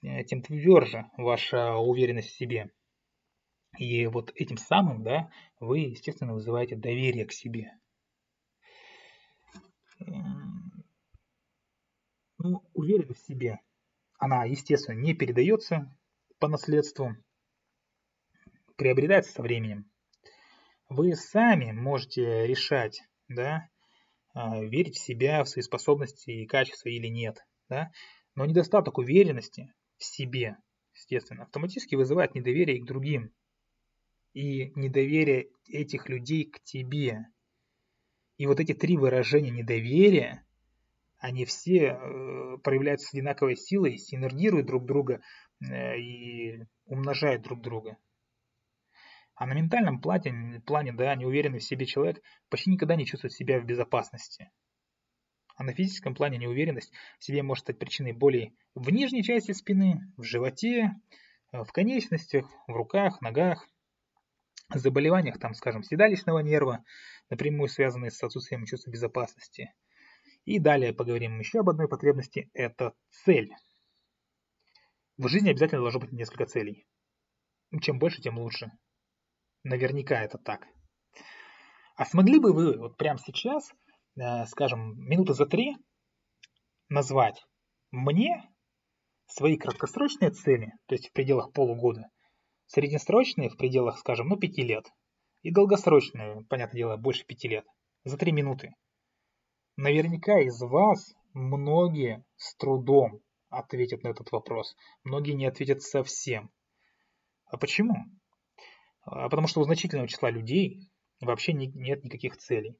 тем 0.00 0.42
тверже 0.42 1.10
ваша 1.16 1.76
уверенность 1.76 2.28
в 2.28 2.36
себе. 2.36 2.70
И 3.78 4.06
вот 4.06 4.32
этим 4.34 4.56
самым, 4.56 5.02
да, 5.02 5.30
вы, 5.60 5.80
естественно, 5.80 6.34
вызываете 6.34 6.76
доверие 6.76 7.26
к 7.26 7.32
себе. 7.32 7.72
Ну, 12.38 12.62
уверенность 12.72 13.22
в 13.22 13.26
себе, 13.26 13.60
она, 14.18 14.44
естественно, 14.44 14.96
не 14.96 15.14
передается 15.14 15.94
по 16.38 16.48
наследству, 16.48 17.16
приобретается 18.76 19.32
со 19.32 19.42
временем. 19.42 19.90
Вы 20.88 21.14
сами 21.16 21.72
можете 21.72 22.46
решать, 22.46 23.02
да, 23.28 23.68
а, 24.34 24.62
верить 24.62 24.96
в 24.96 25.04
себя, 25.04 25.42
в 25.42 25.48
свои 25.48 25.62
способности 25.62 26.30
и 26.30 26.46
качества 26.46 26.88
или 26.88 27.08
нет. 27.08 27.44
Да? 27.68 27.90
Но 28.36 28.46
недостаток 28.46 28.98
уверенности 28.98 29.74
в 29.98 30.04
себе, 30.04 30.56
естественно, 30.94 31.42
автоматически 31.42 31.94
вызывает 31.94 32.34
недоверие 32.34 32.80
к 32.80 32.86
другим. 32.86 33.32
И 34.32 34.72
недоверие 34.76 35.48
этих 35.68 36.08
людей 36.08 36.44
к 36.44 36.60
тебе. 36.60 37.26
И 38.36 38.46
вот 38.46 38.60
эти 38.60 38.72
три 38.72 38.96
выражения 38.96 39.50
недоверия, 39.50 40.46
они 41.18 41.44
все 41.44 41.88
э, 41.88 42.58
проявляются 42.62 43.08
с 43.08 43.14
одинаковой 43.14 43.56
силой, 43.56 43.98
синергируют 43.98 44.66
друг 44.66 44.86
друга 44.86 45.20
э, 45.60 45.98
и 45.98 46.64
умножают 46.86 47.42
друг 47.42 47.60
друга. 47.60 47.96
А 49.34 49.46
на 49.46 49.54
ментальном 49.54 50.00
плане, 50.00 50.60
плане, 50.66 50.92
да, 50.92 51.14
неуверенный 51.14 51.58
в 51.58 51.64
себе 51.64 51.86
человек 51.86 52.22
почти 52.48 52.70
никогда 52.70 52.96
не 52.96 53.06
чувствует 53.06 53.32
себя 53.32 53.60
в 53.60 53.64
безопасности. 53.64 54.50
А 55.58 55.64
на 55.64 55.74
физическом 55.74 56.14
плане 56.14 56.38
неуверенность 56.38 56.92
в 57.18 57.24
себе 57.24 57.42
может 57.42 57.64
стать 57.64 57.80
причиной 57.80 58.12
болей 58.12 58.54
в 58.76 58.90
нижней 58.90 59.24
части 59.24 59.50
спины, 59.50 60.00
в 60.16 60.22
животе, 60.22 60.92
в 61.50 61.66
конечностях, 61.72 62.46
в 62.68 62.72
руках, 62.72 63.20
ногах, 63.20 63.66
заболеваниях, 64.72 65.40
там, 65.40 65.54
скажем, 65.54 65.82
седалищного 65.82 66.38
нерва, 66.38 66.84
напрямую 67.28 67.68
связанные 67.68 68.12
с 68.12 68.22
отсутствием 68.22 68.66
чувства 68.66 68.92
безопасности. 68.92 69.74
И 70.44 70.60
далее 70.60 70.94
поговорим 70.94 71.40
еще 71.40 71.58
об 71.58 71.70
одной 71.70 71.88
потребности– 71.88 72.48
это 72.54 72.94
цель. 73.10 73.52
В 75.16 75.26
жизни 75.26 75.50
обязательно 75.50 75.80
должно 75.80 75.98
быть 75.98 76.12
несколько 76.12 76.46
целей. 76.46 76.86
Чем 77.80 77.98
больше, 77.98 78.22
тем 78.22 78.38
лучше. 78.38 78.70
Наверняка 79.64 80.22
это 80.22 80.38
так. 80.38 80.68
А 81.96 82.04
смогли 82.04 82.38
бы 82.38 82.52
вы 82.52 82.78
вот 82.78 82.96
прямо 82.96 83.18
сейчас, 83.18 83.72
э, 83.72 83.87
скажем, 84.46 84.98
минуты 84.98 85.34
за 85.34 85.46
три 85.46 85.76
назвать 86.88 87.44
мне 87.90 88.42
свои 89.26 89.56
краткосрочные 89.56 90.30
цели, 90.30 90.72
то 90.86 90.94
есть 90.94 91.08
в 91.08 91.12
пределах 91.12 91.52
полугода, 91.52 92.10
среднесрочные 92.66 93.50
в 93.50 93.56
пределах, 93.56 93.98
скажем, 93.98 94.28
ну 94.28 94.36
пяти 94.36 94.62
лет, 94.62 94.86
и 95.42 95.50
долгосрочные, 95.50 96.44
понятное 96.48 96.78
дело, 96.78 96.96
больше 96.96 97.24
пяти 97.24 97.48
лет, 97.48 97.66
за 98.04 98.16
три 98.16 98.32
минуты. 98.32 98.74
Наверняка 99.76 100.40
из 100.40 100.60
вас 100.60 101.14
многие 101.34 102.24
с 102.36 102.56
трудом 102.56 103.20
ответят 103.48 104.02
на 104.02 104.08
этот 104.08 104.32
вопрос. 104.32 104.74
Многие 105.04 105.32
не 105.32 105.46
ответят 105.46 105.82
совсем. 105.82 106.50
А 107.46 107.56
почему? 107.56 107.94
А, 109.02 109.28
потому 109.28 109.46
что 109.46 109.60
у 109.60 109.64
значительного 109.64 110.08
числа 110.08 110.30
людей 110.30 110.90
вообще 111.20 111.52
не, 111.52 111.68
нет 111.68 112.04
никаких 112.04 112.36
целей. 112.36 112.76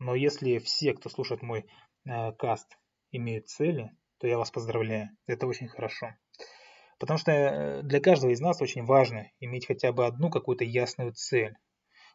Но 0.00 0.16
если 0.16 0.58
все, 0.58 0.92
кто 0.94 1.08
слушает 1.08 1.42
мой 1.42 1.66
э, 2.04 2.32
каст, 2.32 2.76
имеют 3.12 3.48
цели, 3.48 3.92
то 4.18 4.26
я 4.26 4.38
вас 4.38 4.50
поздравляю. 4.50 5.10
Это 5.26 5.46
очень 5.46 5.68
хорошо. 5.68 6.16
Потому 6.98 7.18
что 7.18 7.30
э, 7.30 7.82
для 7.82 8.00
каждого 8.00 8.32
из 8.32 8.40
нас 8.40 8.60
очень 8.60 8.84
важно 8.84 9.30
иметь 9.38 9.66
хотя 9.66 9.92
бы 9.92 10.06
одну 10.06 10.30
какую-то 10.30 10.64
ясную 10.64 11.12
цель. 11.12 11.54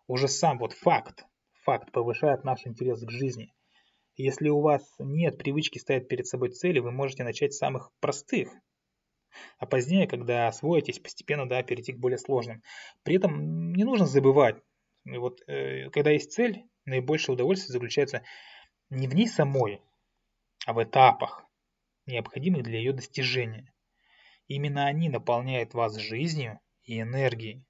Уже 0.08 0.28
сам 0.28 0.58
вот 0.58 0.74
факт, 0.74 1.26
факт 1.64 1.94
повышает 1.94 2.44
наш 2.44 2.68
интерес 2.68 3.02
к 3.06 3.10
жизни. 3.10 3.54
Если 4.18 4.50
у 4.50 4.60
вас 4.60 4.84
нет 5.00 5.38
привычки 5.38 5.78
ставить 5.78 6.10
перед 6.10 6.28
собой 6.28 6.50
цели, 6.50 6.80
вы 6.80 6.92
можете 6.92 7.24
начать 7.24 7.54
с 7.54 7.60
самых 7.60 7.92
простых– 8.02 8.50
а 9.58 9.66
позднее, 9.66 10.08
когда 10.08 10.48
освоитесь, 10.48 11.00
постепенно 11.00 11.48
да, 11.48 11.64
перейти 11.64 11.94
к 11.94 12.00
более 12.00 12.18
сложным. 12.18 12.62
При 13.04 13.16
этом 13.16 13.74
не 13.74 13.84
нужно 13.84 14.06
забывать, 14.06 14.58
вот, 15.06 15.42
э, 15.48 15.90
когда 15.90 16.12
есть 16.12 16.32
цель, 16.32 16.64
наибольшее 16.86 17.34
удовольствие 17.34 17.74
заключается 17.74 18.24
не 18.90 19.08
в 19.08 19.16
ней 19.16 19.28
самой, 19.28 19.82
а 20.66 20.74
в 20.74 20.84
этапах, 20.84 21.46
необходимых 22.06 22.64
для 22.64 22.78
ее 22.78 22.94
достижения. 22.94 23.74
Именно 24.48 24.86
они 24.86 25.10
наполняют 25.10 25.74
вас 25.74 25.98
жизнью 25.98 26.60
и 26.84 27.02
энергией. 27.02 27.66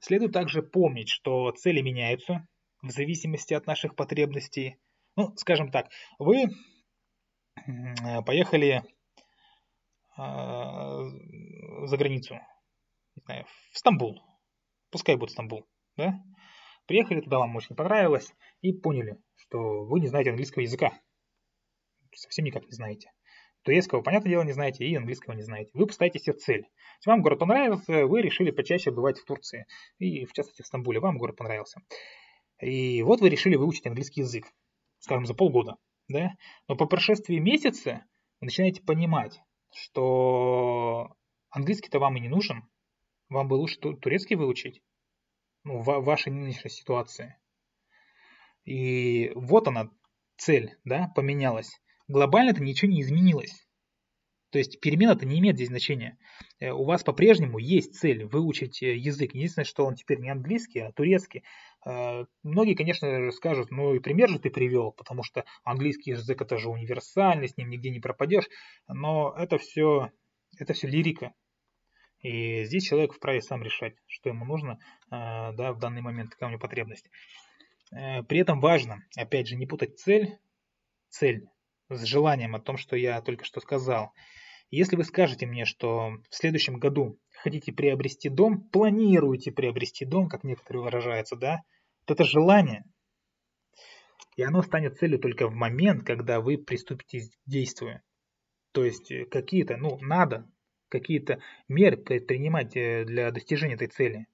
Следует 0.00 0.32
также 0.32 0.62
помнить, 0.62 1.08
что 1.08 1.50
цели 1.52 1.80
меняются 1.80 2.46
в 2.80 2.90
зависимости 2.90 3.54
от 3.54 3.66
наших 3.66 3.96
потребностей. 3.96 4.78
Ну, 5.16 5.34
скажем 5.36 5.70
так, 5.70 5.90
вы 6.18 6.46
поехали 8.24 8.82
а, 10.16 11.04
за 11.84 11.96
границу, 11.96 12.34
не 13.14 13.22
знаю, 13.24 13.46
в 13.72 13.78
Стамбул, 13.78 14.22
пускай 14.90 15.16
будет 15.16 15.30
Стамбул, 15.30 15.66
да, 15.96 16.22
приехали 16.86 17.20
туда, 17.20 17.38
вам 17.38 17.56
очень 17.56 17.76
понравилось, 17.76 18.32
и 18.60 18.72
поняли, 18.72 19.18
что 19.36 19.84
вы 19.84 20.00
не 20.00 20.08
знаете 20.08 20.30
английского 20.30 20.62
языка, 20.62 20.92
совсем 22.14 22.44
никак 22.44 22.64
не 22.66 22.72
знаете. 22.72 23.12
Турецкого, 23.62 24.02
понятное 24.02 24.30
дело, 24.30 24.42
не 24.42 24.52
знаете, 24.52 24.84
и 24.84 24.94
английского 24.94 25.34
не 25.34 25.42
знаете. 25.42 25.70
Вы 25.74 25.86
поставите 25.86 26.18
себе 26.18 26.34
цель. 26.34 26.66
Вам 27.06 27.22
город 27.22 27.38
понравился, 27.38 28.06
вы 28.06 28.22
решили 28.22 28.50
почаще 28.50 28.90
бывать 28.90 29.18
в 29.18 29.24
Турции, 29.24 29.66
и 29.98 30.24
в 30.24 30.32
частности 30.32 30.62
в 30.62 30.66
Стамбуле, 30.66 30.98
вам 30.98 31.18
город 31.18 31.36
понравился. 31.36 31.80
И 32.60 33.02
вот 33.02 33.20
вы 33.20 33.28
решили 33.28 33.56
выучить 33.56 33.86
английский 33.86 34.20
язык, 34.20 34.46
скажем, 34.98 35.26
за 35.26 35.34
полгода, 35.34 35.76
да, 36.08 36.32
но 36.68 36.76
по 36.76 36.86
прошествии 36.86 37.38
месяца 37.38 38.04
вы 38.40 38.46
начинаете 38.46 38.82
понимать, 38.82 39.40
что 39.72 41.16
английский-то 41.50 41.98
вам 41.98 42.16
и 42.16 42.20
не 42.20 42.28
нужен. 42.28 42.68
Вам 43.28 43.48
бы 43.48 43.54
лучше 43.54 43.78
турецкий 43.78 44.36
выучить. 44.36 44.82
Ну, 45.64 45.78
в 45.80 45.84
вашей 45.84 46.32
нынешней 46.32 46.70
ситуации. 46.70 47.36
И 48.64 49.30
вот 49.34 49.68
она, 49.68 49.90
цель, 50.36 50.76
да, 50.84 51.12
поменялась. 51.14 51.80
Глобально-то 52.08 52.62
ничего 52.62 52.90
не 52.90 53.00
изменилось. 53.00 53.66
То 54.52 54.58
есть 54.58 54.80
перемена-то 54.80 55.24
не 55.24 55.38
имеет 55.38 55.56
здесь 55.56 55.68
значения. 55.68 56.18
Э, 56.60 56.72
у 56.72 56.84
вас 56.84 57.02
по-прежнему 57.02 57.58
есть 57.58 57.98
цель 57.98 58.26
выучить 58.26 58.82
э, 58.82 58.96
язык. 58.96 59.34
Единственное, 59.34 59.64
что 59.64 59.86
он 59.86 59.94
теперь 59.94 60.18
не 60.18 60.28
английский, 60.28 60.80
а 60.80 60.92
турецкий. 60.92 61.42
Э, 61.86 62.26
многие, 62.42 62.74
конечно, 62.74 63.30
скажут, 63.30 63.70
ну 63.70 63.94
и 63.94 63.98
пример 63.98 64.28
же 64.28 64.38
ты 64.38 64.50
привел, 64.50 64.92
потому 64.92 65.22
что 65.22 65.46
английский 65.64 66.10
язык 66.10 66.42
это 66.42 66.58
же 66.58 66.68
универсальный, 66.68 67.48
с 67.48 67.56
ним 67.56 67.70
нигде 67.70 67.88
не 67.90 68.00
пропадешь. 68.00 68.48
Но 68.88 69.34
это 69.38 69.56
все, 69.56 70.10
это 70.58 70.74
все 70.74 70.86
лирика. 70.86 71.32
И 72.22 72.64
здесь 72.64 72.84
человек 72.84 73.12
вправе 73.12 73.42
сам 73.42 73.62
решать, 73.62 73.94
что 74.06 74.28
ему 74.30 74.44
нужно 74.44 74.78
да, 75.10 75.72
в 75.72 75.78
данный 75.78 76.00
момент, 76.00 76.30
какая 76.30 76.46
у 76.46 76.50
него 76.50 76.60
потребность. 76.60 77.10
При 77.90 78.38
этом 78.38 78.60
важно, 78.60 79.04
опять 79.16 79.48
же, 79.48 79.56
не 79.56 79.66
путать 79.66 79.98
цель, 79.98 80.38
цель 81.08 81.48
с 81.90 82.04
желанием 82.04 82.54
о 82.54 82.60
том, 82.60 82.76
что 82.76 82.96
я 82.96 83.20
только 83.20 83.44
что 83.44 83.60
сказал. 83.60 84.12
Если 84.70 84.96
вы 84.96 85.04
скажете 85.04 85.46
мне, 85.46 85.66
что 85.66 86.12
в 86.30 86.34
следующем 86.34 86.78
году 86.78 87.18
хотите 87.32 87.72
приобрести 87.72 88.30
дом, 88.30 88.62
планируете 88.62 89.52
приобрести 89.52 90.06
дом, 90.06 90.28
как 90.28 90.44
некоторые 90.44 90.84
выражаются, 90.84 91.36
да, 91.36 91.62
то 92.06 92.14
это 92.14 92.24
желание. 92.24 92.84
И 94.36 94.42
оно 94.42 94.62
станет 94.62 94.96
целью 94.96 95.18
только 95.18 95.48
в 95.48 95.52
момент, 95.52 96.06
когда 96.06 96.40
вы 96.40 96.56
приступите 96.56 97.20
к 97.20 97.50
действию. 97.50 98.00
То 98.72 98.82
есть 98.82 99.10
э, 99.10 99.26
какие-то, 99.26 99.76
ну, 99.76 99.98
надо 100.00 100.48
какие-то 100.92 101.40
меры 101.68 101.96
принимать 101.96 102.76
э, 102.76 103.04
для 103.04 103.30
достижения 103.30 103.74
этой 103.74 103.88
цели. 103.88 104.26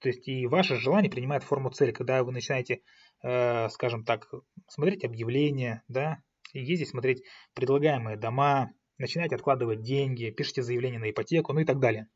То 0.00 0.08
есть 0.10 0.28
и 0.28 0.46
ваше 0.46 0.76
желание 0.76 1.10
принимает 1.10 1.42
форму 1.42 1.70
цели, 1.70 1.90
когда 1.90 2.22
вы 2.22 2.30
начинаете, 2.30 2.82
э, 3.22 3.68
скажем 3.70 4.04
так, 4.04 4.28
смотреть 4.68 5.04
объявления, 5.04 5.82
да, 5.88 6.22
ездить 6.52 6.90
смотреть 6.90 7.24
предлагаемые 7.54 8.16
дома, 8.16 8.70
начинать 8.98 9.32
откладывать 9.32 9.82
деньги, 9.82 10.30
пишите 10.30 10.62
заявление 10.62 11.00
на 11.00 11.10
ипотеку, 11.10 11.52
ну 11.52 11.60
и 11.60 11.64
так 11.64 11.80
далее. 11.80 12.08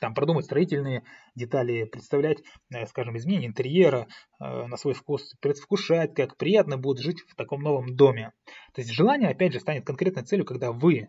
Там 0.00 0.14
продумать 0.14 0.46
строительные 0.46 1.04
детали, 1.34 1.84
представлять, 1.84 2.42
э, 2.74 2.86
скажем, 2.86 3.16
изменение 3.16 3.48
интерьера 3.48 4.08
э, 4.40 4.66
на 4.66 4.76
свой 4.76 4.94
вкус, 4.94 5.34
предвкушать, 5.40 6.14
как 6.14 6.36
приятно 6.36 6.76
будет 6.76 6.98
жить 6.98 7.20
в 7.20 7.34
таком 7.36 7.62
новом 7.62 7.94
доме. 7.94 8.32
То 8.74 8.80
есть 8.80 8.90
желание, 8.90 9.30
опять 9.30 9.52
же, 9.52 9.60
станет 9.60 9.86
конкретной 9.86 10.24
целью, 10.24 10.44
когда 10.44 10.72
вы 10.72 11.08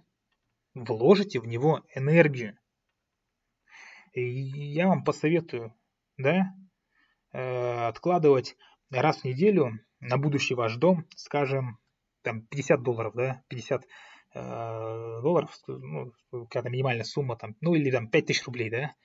вложите 0.74 1.40
в 1.40 1.46
него 1.46 1.82
энергию. 1.96 2.58
И 4.14 4.22
я 4.22 4.88
вам 4.88 5.04
посоветую, 5.04 5.74
да, 6.18 6.54
э, 7.32 7.88
откладывать 7.88 8.56
раз 8.92 9.22
в 9.22 9.26
неделю 9.26 9.80
на 10.00 10.18
будущий 10.18 10.54
ваш 10.54 10.76
дом, 10.76 11.08
скажем, 11.16 11.80
там 12.22 12.46
50 12.48 12.84
долларов, 12.84 13.14
да, 13.16 13.44
50 13.50 13.86
долларов, 14.34 15.52
ну, 15.68 16.12
какая-то 16.32 16.70
минимальная 16.70 17.04
сумма, 17.04 17.36
там, 17.36 17.56
ну 17.62 17.76
или 17.76 17.92
там 17.92 18.08
5000 18.08 18.46
рублей, 18.46 18.72
да, 18.72 18.96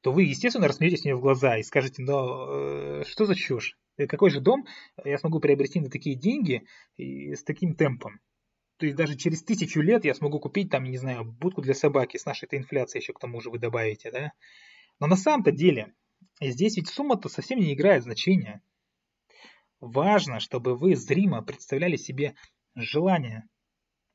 то 0.00 0.12
вы, 0.12 0.22
естественно, 0.22 0.68
рассмеетесь 0.68 1.04
мне 1.04 1.16
в 1.16 1.20
глаза 1.20 1.58
и 1.58 1.64
скажете, 1.64 2.02
но 2.02 3.02
что 3.02 3.24
за 3.24 3.34
чушь? 3.34 3.76
Какой 4.08 4.30
же 4.30 4.40
дом 4.40 4.64
я 5.04 5.18
смогу 5.18 5.40
приобрести 5.40 5.80
на 5.80 5.90
такие 5.90 6.14
деньги 6.14 6.66
и 6.96 7.34
с 7.34 7.42
таким 7.42 7.74
темпом? 7.74 8.20
То 8.78 8.86
есть 8.86 8.96
даже 8.96 9.16
через 9.16 9.42
тысячу 9.42 9.80
лет 9.80 10.04
я 10.04 10.14
смогу 10.14 10.38
купить 10.38 10.70
там, 10.70 10.84
не 10.84 10.98
знаю, 10.98 11.24
будку 11.24 11.62
для 11.62 11.74
собаки 11.74 12.18
с 12.18 12.26
нашей 12.26 12.44
этой 12.44 12.58
инфляцией 12.58 13.02
еще 13.02 13.12
к 13.12 13.18
тому 13.18 13.40
же 13.40 13.50
вы 13.50 13.58
добавите, 13.58 14.10
да? 14.10 14.32
Но 15.00 15.06
на 15.06 15.16
самом-то 15.16 15.50
деле 15.50 15.94
здесь 16.40 16.76
ведь 16.76 16.88
сумма-то 16.88 17.28
совсем 17.28 17.58
не 17.58 17.72
играет 17.72 18.02
значения. 18.02 18.62
Важно, 19.80 20.40
чтобы 20.40 20.76
вы 20.76 20.96
зримо 20.96 21.42
представляли 21.42 21.96
себе 21.96 22.34
желание 22.74 23.48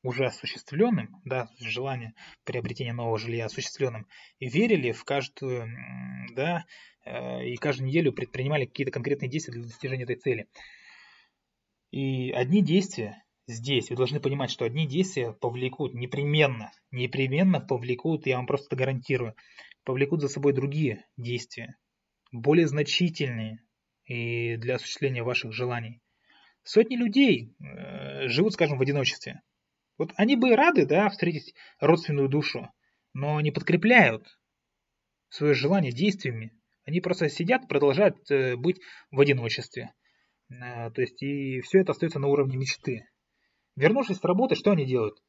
уже 0.02 0.26
осуществленным, 0.26 1.20
да, 1.24 1.48
желание 1.60 2.14
приобретения 2.44 2.92
нового 2.92 3.18
жилья 3.18 3.46
осуществленным, 3.46 4.08
и 4.38 4.48
верили 4.48 4.90
в 4.90 5.04
каждую, 5.04 5.68
да, 6.34 6.64
э, 7.04 7.46
и 7.46 7.56
каждую 7.56 7.88
неделю 7.88 8.12
предпринимали 8.12 8.66
какие-то 8.66 8.90
конкретные 8.90 9.28
действия 9.28 9.54
для 9.54 9.62
достижения 9.62 10.02
этой 10.02 10.16
цели. 10.16 10.48
И 11.92 12.32
одни 12.32 12.62
действия 12.62 13.22
здесь, 13.46 13.90
вы 13.90 13.96
должны 13.96 14.20
понимать, 14.20 14.50
что 14.50 14.64
одни 14.64 14.86
действия 14.86 15.32
повлекут 15.32 15.94
непременно, 15.94 16.72
непременно 16.90 17.60
повлекут, 17.60 18.26
я 18.26 18.36
вам 18.36 18.46
просто 18.46 18.76
гарантирую, 18.76 19.34
повлекут 19.84 20.20
за 20.20 20.28
собой 20.28 20.52
другие 20.52 21.06
действия, 21.16 21.76
более 22.30 22.66
значительные 22.66 23.58
и 24.04 24.56
для 24.56 24.76
осуществления 24.76 25.22
ваших 25.22 25.52
желаний. 25.52 26.00
Сотни 26.64 26.96
людей 26.96 27.56
э, 27.58 28.28
живут, 28.28 28.54
скажем, 28.54 28.78
в 28.78 28.82
одиночестве. 28.82 29.42
Вот 29.98 30.12
они 30.16 30.36
бы 30.36 30.54
рады, 30.54 30.86
да, 30.86 31.08
встретить 31.08 31.54
родственную 31.80 32.28
душу, 32.28 32.68
но 33.12 33.40
не 33.40 33.50
подкрепляют 33.50 34.38
свое 35.28 35.54
желание 35.54 35.92
действиями. 35.92 36.52
Они 36.84 37.00
просто 37.00 37.28
сидят, 37.28 37.68
продолжают 37.68 38.30
э, 38.30 38.56
быть 38.56 38.80
в 39.10 39.20
одиночестве. 39.20 39.92
Э, 40.50 40.90
то 40.90 41.00
есть 41.00 41.20
и 41.22 41.60
все 41.62 41.80
это 41.80 41.92
остается 41.92 42.18
на 42.18 42.28
уровне 42.28 42.56
мечты. 42.56 43.06
Вернувшись 43.76 44.18
с 44.18 44.24
работы, 44.24 44.54
что 44.54 44.72
они 44.72 44.84
делают? 44.84 45.22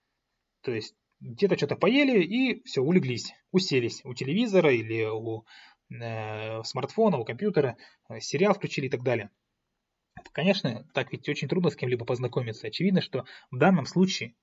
То 0.62 0.72
есть 0.72 0.96
где-то 1.20 1.56
что-то 1.56 1.76
поели 1.76 2.22
и 2.22 2.64
все, 2.66 2.82
улеглись, 2.82 3.34
уселись 3.52 4.02
у 4.04 4.14
телевизора 4.14 4.74
или 4.74 5.06
у 5.06 5.46
э, 5.90 6.64
смартфона, 6.64 7.18
у 7.18 7.26
компьютера, 7.26 7.78
э, 8.10 8.20
сериал 8.20 8.54
включили 8.54 8.88
и 8.88 8.90
так 8.90 9.04
далее. 9.04 9.30
Конечно, 10.34 10.86
так 10.94 11.12
ведь 11.12 11.28
очень 11.30 11.48
трудно 11.48 11.70
с 11.70 11.76
кем-либо 11.76 12.06
познакомиться. 12.06 12.68
Очевидно, 12.68 13.02
что 13.02 13.26
в 13.52 13.58
данном 13.58 13.86
случае 13.86 14.36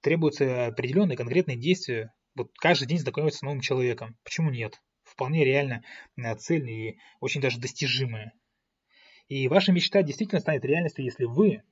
требуются 0.00 0.66
определенные 0.66 1.16
конкретные 1.16 1.56
действия. 1.56 2.14
Вот 2.34 2.52
каждый 2.58 2.86
день 2.86 2.98
знакомиться 2.98 3.38
с 3.38 3.42
новым 3.42 3.60
человеком. 3.60 4.16
Почему 4.22 4.50
нет? 4.50 4.80
Вполне 5.02 5.44
реально 5.44 5.82
э, 6.16 6.34
цель 6.36 6.70
и 6.70 6.98
очень 7.20 7.40
даже 7.40 7.58
достижимая. 7.58 8.32
И 9.28 9.48
ваша 9.48 9.72
мечта 9.72 10.02
действительно 10.02 10.40
станет 10.40 10.64
реальностью, 10.64 11.04
если 11.04 11.24
вы 11.24 11.62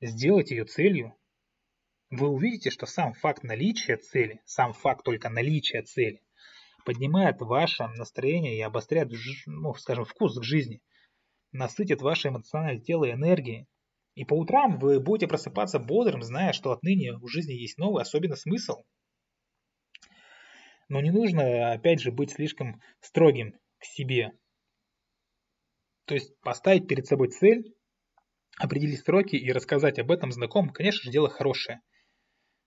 сделаете 0.00 0.56
ее 0.56 0.64
целью, 0.64 1.16
вы 2.10 2.28
увидите, 2.28 2.70
что 2.70 2.86
сам 2.86 3.12
факт 3.12 3.42
наличия 3.42 3.96
цели, 3.96 4.40
сам 4.44 4.72
факт 4.72 5.04
только 5.04 5.28
наличия 5.28 5.82
цели, 5.82 6.22
поднимает 6.84 7.40
ваше 7.40 7.86
настроение 7.88 8.56
и 8.56 8.62
обостряет, 8.62 9.12
ну, 9.46 9.74
скажем, 9.74 10.04
вкус 10.04 10.38
к 10.38 10.42
жизни, 10.42 10.80
насытит 11.52 12.00
ваше 12.00 12.28
эмоциональное 12.28 12.80
тело 12.82 13.10
энергией. 13.10 13.66
И 14.14 14.24
по 14.24 14.34
утрам 14.34 14.78
вы 14.78 14.98
будете 15.00 15.28
просыпаться 15.28 15.78
бодрым, 15.78 16.22
зная, 16.22 16.52
что 16.52 16.72
отныне 16.72 17.12
в 17.18 17.28
жизни 17.28 17.52
есть 17.52 17.78
новый 17.78 18.02
особенный 18.02 18.36
смысл. 18.36 18.82
Но 20.88 21.00
не 21.00 21.10
нужно, 21.10 21.72
опять 21.72 22.00
же, 22.00 22.10
быть 22.10 22.32
слишком 22.32 22.80
строгим 23.00 23.52
к 23.78 23.84
себе. 23.84 24.32
То 26.06 26.14
есть 26.14 26.40
поставить 26.40 26.88
перед 26.88 27.06
собой 27.06 27.28
цель, 27.28 27.76
определить 28.58 29.00
сроки 29.00 29.36
и 29.36 29.52
рассказать 29.52 29.98
об 29.98 30.10
этом 30.10 30.32
знакомым, 30.32 30.70
конечно 30.72 31.04
же, 31.04 31.10
дело 31.10 31.28
хорошее. 31.28 31.80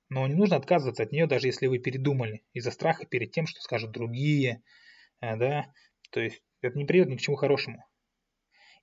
Но 0.09 0.27
не 0.27 0.35
нужно 0.35 0.57
отказываться 0.57 1.03
от 1.03 1.11
нее, 1.11 1.27
даже 1.27 1.47
если 1.47 1.67
вы 1.67 1.79
передумали, 1.79 2.43
из-за 2.53 2.71
страха 2.71 3.05
перед 3.05 3.31
тем, 3.31 3.47
что 3.47 3.61
скажут 3.61 3.91
другие, 3.91 4.61
э, 5.21 5.37
да, 5.37 5.71
то 6.11 6.19
есть 6.19 6.41
это 6.61 6.77
не 6.77 6.85
приведет 6.85 7.09
ни 7.09 7.15
к 7.15 7.21
чему 7.21 7.35
хорошему. 7.35 7.85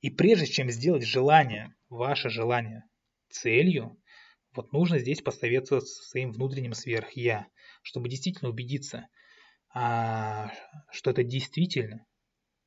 И 0.00 0.10
прежде 0.10 0.46
чем 0.46 0.70
сделать 0.70 1.04
желание, 1.04 1.74
ваше 1.88 2.30
желание 2.30 2.84
целью, 3.30 4.00
вот 4.52 4.72
нужно 4.72 4.98
здесь 4.98 5.20
посоветоваться 5.20 5.94
со 5.94 6.08
своим 6.08 6.32
внутренним 6.32 6.72
сверх-я, 6.72 7.48
чтобы 7.82 8.08
действительно 8.08 8.50
убедиться, 8.50 9.08
а, 9.74 10.52
что 10.90 11.10
это 11.10 11.24
действительно 11.24 12.06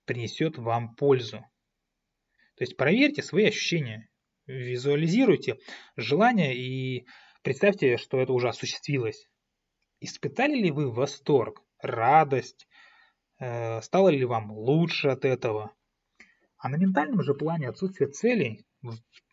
принесет 0.05 0.57
вам 0.57 0.95
пользу. 0.95 1.39
То 2.55 2.63
есть 2.63 2.77
проверьте 2.77 3.23
свои 3.23 3.47
ощущения, 3.47 4.10
визуализируйте 4.47 5.57
желание 5.95 6.55
и 6.55 7.05
Представьте, 7.43 7.97
что 7.97 8.19
это 8.19 8.33
уже 8.33 8.49
осуществилось. 8.49 9.27
Испытали 9.99 10.57
ли 10.57 10.69
вы 10.69 10.91
восторг, 10.91 11.63
радость? 11.79 12.67
Э, 13.39 13.81
стало 13.81 14.09
ли 14.09 14.23
вам 14.25 14.51
лучше 14.51 15.07
от 15.07 15.25
этого? 15.25 15.75
А 16.57 16.69
на 16.69 16.75
ментальном 16.75 17.23
же 17.23 17.33
плане 17.33 17.67
отсутствие 17.67 18.09
целей 18.11 18.63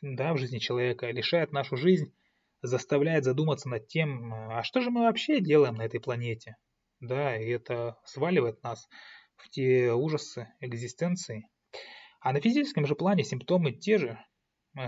да, 0.00 0.32
в 0.32 0.38
жизни 0.38 0.58
человека 0.58 1.10
лишает 1.10 1.52
нашу 1.52 1.76
жизнь, 1.76 2.14
заставляет 2.62 3.24
задуматься 3.24 3.68
над 3.68 3.88
тем, 3.88 4.32
а 4.32 4.62
что 4.62 4.80
же 4.80 4.90
мы 4.90 5.02
вообще 5.02 5.40
делаем 5.40 5.74
на 5.74 5.82
этой 5.82 6.00
планете? 6.00 6.56
Да, 7.00 7.36
и 7.36 7.46
это 7.50 7.98
сваливает 8.04 8.62
нас 8.62 8.88
в 9.36 9.50
те 9.50 9.92
ужасы 9.92 10.48
экзистенции. 10.60 11.46
А 12.20 12.32
на 12.32 12.40
физическом 12.40 12.86
же 12.86 12.94
плане 12.94 13.22
симптомы 13.22 13.72
те 13.72 13.98
же, 13.98 14.18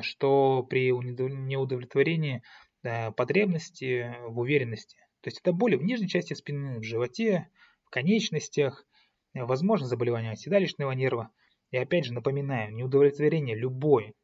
что 0.03 0.63
при 0.63 0.91
неудовлетворении 0.91 2.43
Э, 2.83 3.13
потребности 3.13 4.17
в 4.27 4.39
уверенности. 4.39 4.97
То 5.21 5.29
есть 5.29 5.41
это 5.41 5.53
боли 5.53 5.77
в 5.77 5.83
нижней 5.83 6.09
части 6.09 6.33
спины, 6.33 6.79
в 6.79 6.83
животе, 6.83 7.51
в 7.85 7.91
конечностях, 7.91 8.87
э, 9.35 9.45
возможно 9.45 9.87
заболевание 9.87 10.35
седалищного 10.35 10.93
нерва. 10.93 11.31
И 11.73 11.77
опять 11.77 12.07
же 12.07 12.15
напоминаю, 12.15 12.75
неудовлетворение 12.75 13.55
любой 13.55 14.15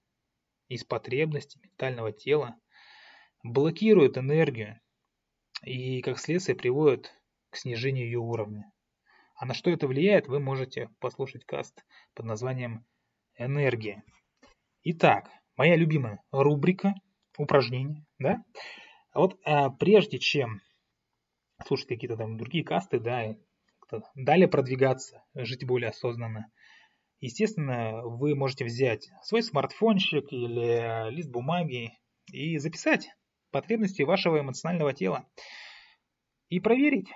из 0.68 0.84
потребностей 0.84 1.60
ментального 1.62 2.12
тела 2.12 2.56
блокирует 3.42 4.16
энергию 4.16 4.80
и 5.62 6.00
как 6.00 6.18
следствие 6.18 6.56
приводит 6.56 7.12
к 7.50 7.56
снижению 7.56 8.06
ее 8.06 8.18
уровня. 8.18 8.72
А 9.34 9.44
на 9.44 9.52
что 9.52 9.70
это 9.70 9.86
влияет, 9.86 10.28
вы 10.28 10.40
можете 10.40 10.88
послушать 10.98 11.44
каст 11.44 11.84
под 12.14 12.24
названием 12.24 12.86
«Энергия». 13.36 14.02
Итак, 14.82 15.30
моя 15.56 15.76
любимая 15.76 16.20
рубрика– 16.30 16.94
упражнения, 17.38 18.04
да? 18.18 18.42
А 19.12 19.20
вот 19.20 19.38
а, 19.44 19.70
прежде 19.70 20.18
чем 20.18 20.60
слушать 21.66 21.88
какие-то 21.88 22.16
там 22.16 22.36
другие 22.36 22.64
касты, 22.64 23.00
да, 23.00 23.34
далее 24.14 24.48
продвигаться, 24.48 25.24
жить 25.34 25.66
более 25.66 25.90
осознанно, 25.90 26.50
естественно, 27.20 28.02
вы 28.02 28.34
можете 28.34 28.64
взять 28.64 29.08
свой 29.22 29.42
смартфончик 29.42 30.32
или 30.32 31.10
лист 31.10 31.30
бумаги 31.30 31.92
и 32.30 32.58
записать 32.58 33.08
потребности 33.50 34.02
вашего 34.02 34.40
эмоционального 34.40 34.92
тела 34.92 35.26
и 36.48 36.60
проверить, 36.60 37.08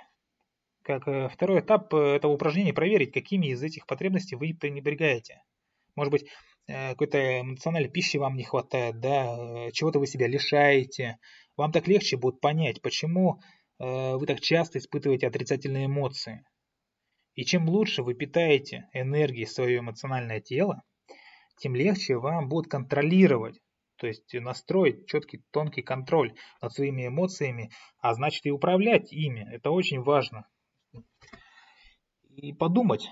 как 0.83 1.07
э, 1.07 1.29
второй 1.29 1.61
этап 1.61 1.93
этого 1.93 2.33
упражнения, 2.33 2.73
проверить, 2.73 3.13
какими 3.13 3.49
из 3.49 3.63
этих 3.63 3.87
потребностей 3.87 4.37
вы 4.37 4.55
пренебрегаете. 4.55 5.43
Может 5.95 6.13
быть, 6.13 6.25
Э, 6.25 6.50
какой-то 6.91 7.41
эмоциональной 7.41 7.91
пищи 7.91 8.17
вам 8.17 8.37
не 8.37 8.45
хватает, 8.45 9.01
да, 9.01 9.37
э, 9.37 9.71
чего-то 9.73 9.99
вы 9.99 10.07
себя 10.07 10.27
лишаете, 10.27 11.19
вам 11.57 11.73
так 11.73 11.89
легче 11.89 12.17
будет 12.17 12.41
понять, 12.41 12.81
почему 12.83 13.41
э, 13.79 14.17
вы 14.17 14.27
так 14.27 14.41
часто 14.41 14.79
испытываете 14.79 15.27
отрицательные 15.27 15.87
эмоции. 15.87 16.45
И 17.35 17.45
чем 17.45 17.69
лучше 17.69 18.03
вы 18.03 18.15
питаете 18.15 18.89
энергией 18.93 19.47
свое 19.47 19.79
эмоциональное 19.79 20.41
тело, 20.41 20.83
тем 21.59 21.75
легче 21.75 22.17
вам 22.17 22.49
будет 22.49 22.71
контролировать, 22.71 23.61
то 23.97 24.07
есть 24.07 24.33
настроить 24.33 25.07
четкий 25.07 25.43
тонкий 25.51 25.83
контроль 25.83 26.35
над 26.63 26.73
своими 26.73 27.07
эмоциями, 27.07 27.71
а 27.99 28.15
значит 28.15 28.47
и 28.47 28.51
управлять 28.51 29.13
ими. 29.13 29.47
Это 29.53 29.71
очень 29.71 30.03
важно. 30.03 30.47
И 32.31 32.53
подумать, 32.53 33.09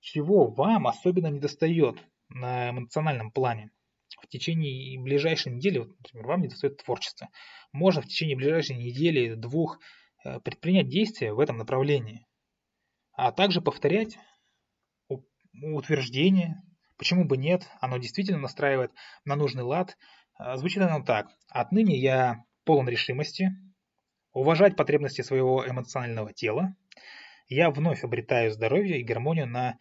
чего 0.00 0.48
вам 0.48 0.86
особенно 0.86 1.28
недостает 1.28 1.96
на 2.34 2.70
эмоциональном 2.70 3.30
плане 3.30 3.70
в 4.20 4.26
течение 4.28 4.98
ближайшей 5.00 5.52
недели, 5.52 5.78
вот, 5.78 5.88
например, 5.98 6.26
вам 6.26 6.42
не 6.42 6.48
достает 6.48 6.82
творчества, 6.82 7.28
можно 7.72 8.02
в 8.02 8.06
течение 8.06 8.36
ближайшей 8.36 8.76
недели, 8.76 9.34
двух 9.34 9.80
э, 10.24 10.40
предпринять 10.40 10.88
действия 10.88 11.32
в 11.32 11.40
этом 11.40 11.56
направлении, 11.56 12.26
а 13.12 13.32
также 13.32 13.60
повторять 13.60 14.18
утверждение, 15.52 16.62
почему 16.96 17.24
бы 17.24 17.36
нет, 17.36 17.68
оно 17.80 17.98
действительно 17.98 18.38
настраивает 18.38 18.92
на 19.24 19.36
нужный 19.36 19.62
лад. 19.62 19.96
А, 20.34 20.56
звучит 20.56 20.82
оно 20.82 21.04
так. 21.04 21.28
Отныне 21.48 21.98
я 21.98 22.44
полон 22.64 22.88
решимости, 22.88 23.50
уважать 24.32 24.76
потребности 24.76 25.20
своего 25.22 25.66
эмоционального 25.68 26.32
тела, 26.32 26.74
я 27.48 27.70
вновь 27.70 28.02
обретаю 28.02 28.50
здоровье 28.50 28.98
и 28.98 29.04
гармонию 29.04 29.46
на 29.46 29.78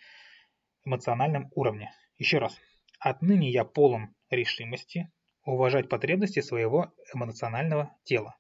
эмоциональном 0.83 1.49
уровне. 1.55 1.93
Еще 2.21 2.37
раз. 2.37 2.55
Отныне 2.99 3.49
я 3.49 3.65
полон 3.65 4.13
решимости 4.29 5.11
уважать 5.43 5.89
потребности 5.89 6.39
своего 6.41 6.93
эмоционального 7.15 7.97
тела. 8.03 8.35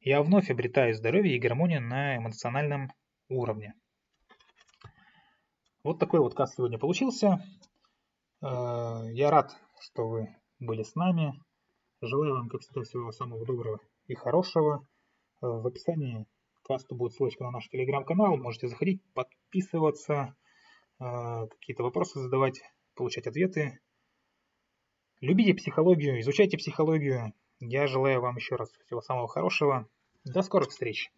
Я 0.00 0.22
вновь 0.22 0.48
обретаю 0.48 0.94
здоровье 0.94 1.34
и 1.34 1.40
гармонию 1.40 1.80
на 1.80 2.18
эмоциональном 2.18 2.92
уровне. 3.28 3.74
Вот 5.82 5.98
такой 5.98 6.20
вот 6.20 6.34
каст 6.34 6.54
сегодня 6.54 6.78
получился. 6.78 7.44
Э, 8.42 9.02
я 9.10 9.32
рад, 9.32 9.58
что 9.80 10.06
вы 10.06 10.36
были 10.60 10.84
с 10.84 10.94
нами. 10.94 11.34
Желаю 12.00 12.34
вам, 12.34 12.48
как 12.48 12.60
всегда, 12.60 12.82
всего 12.82 13.10
самого 13.10 13.44
доброго 13.44 13.80
и 14.06 14.14
хорошего. 14.14 14.86
Э, 15.42 15.46
в 15.48 15.66
описании 15.66 16.26
касту 16.62 16.94
будет 16.94 17.14
ссылочка 17.14 17.42
на 17.42 17.50
наш 17.50 17.68
телеграм-канал. 17.70 18.36
Можете 18.36 18.68
заходить, 18.68 19.02
подписываться, 19.14 20.36
э, 21.00 21.48
какие-то 21.48 21.82
вопросы 21.82 22.20
задавать, 22.20 22.60
получать 22.94 23.26
ответы. 23.26 23.80
Любите 25.20 25.54
психологию, 25.54 26.20
изучайте 26.20 26.56
психологию. 26.56 27.34
Я 27.58 27.86
желаю 27.86 28.20
вам 28.20 28.36
еще 28.36 28.56
раз 28.56 28.70
всего 28.86 29.00
самого 29.00 29.28
хорошего. 29.28 29.88
До 30.24 30.42
скорых 30.42 30.70
встреч! 30.70 31.10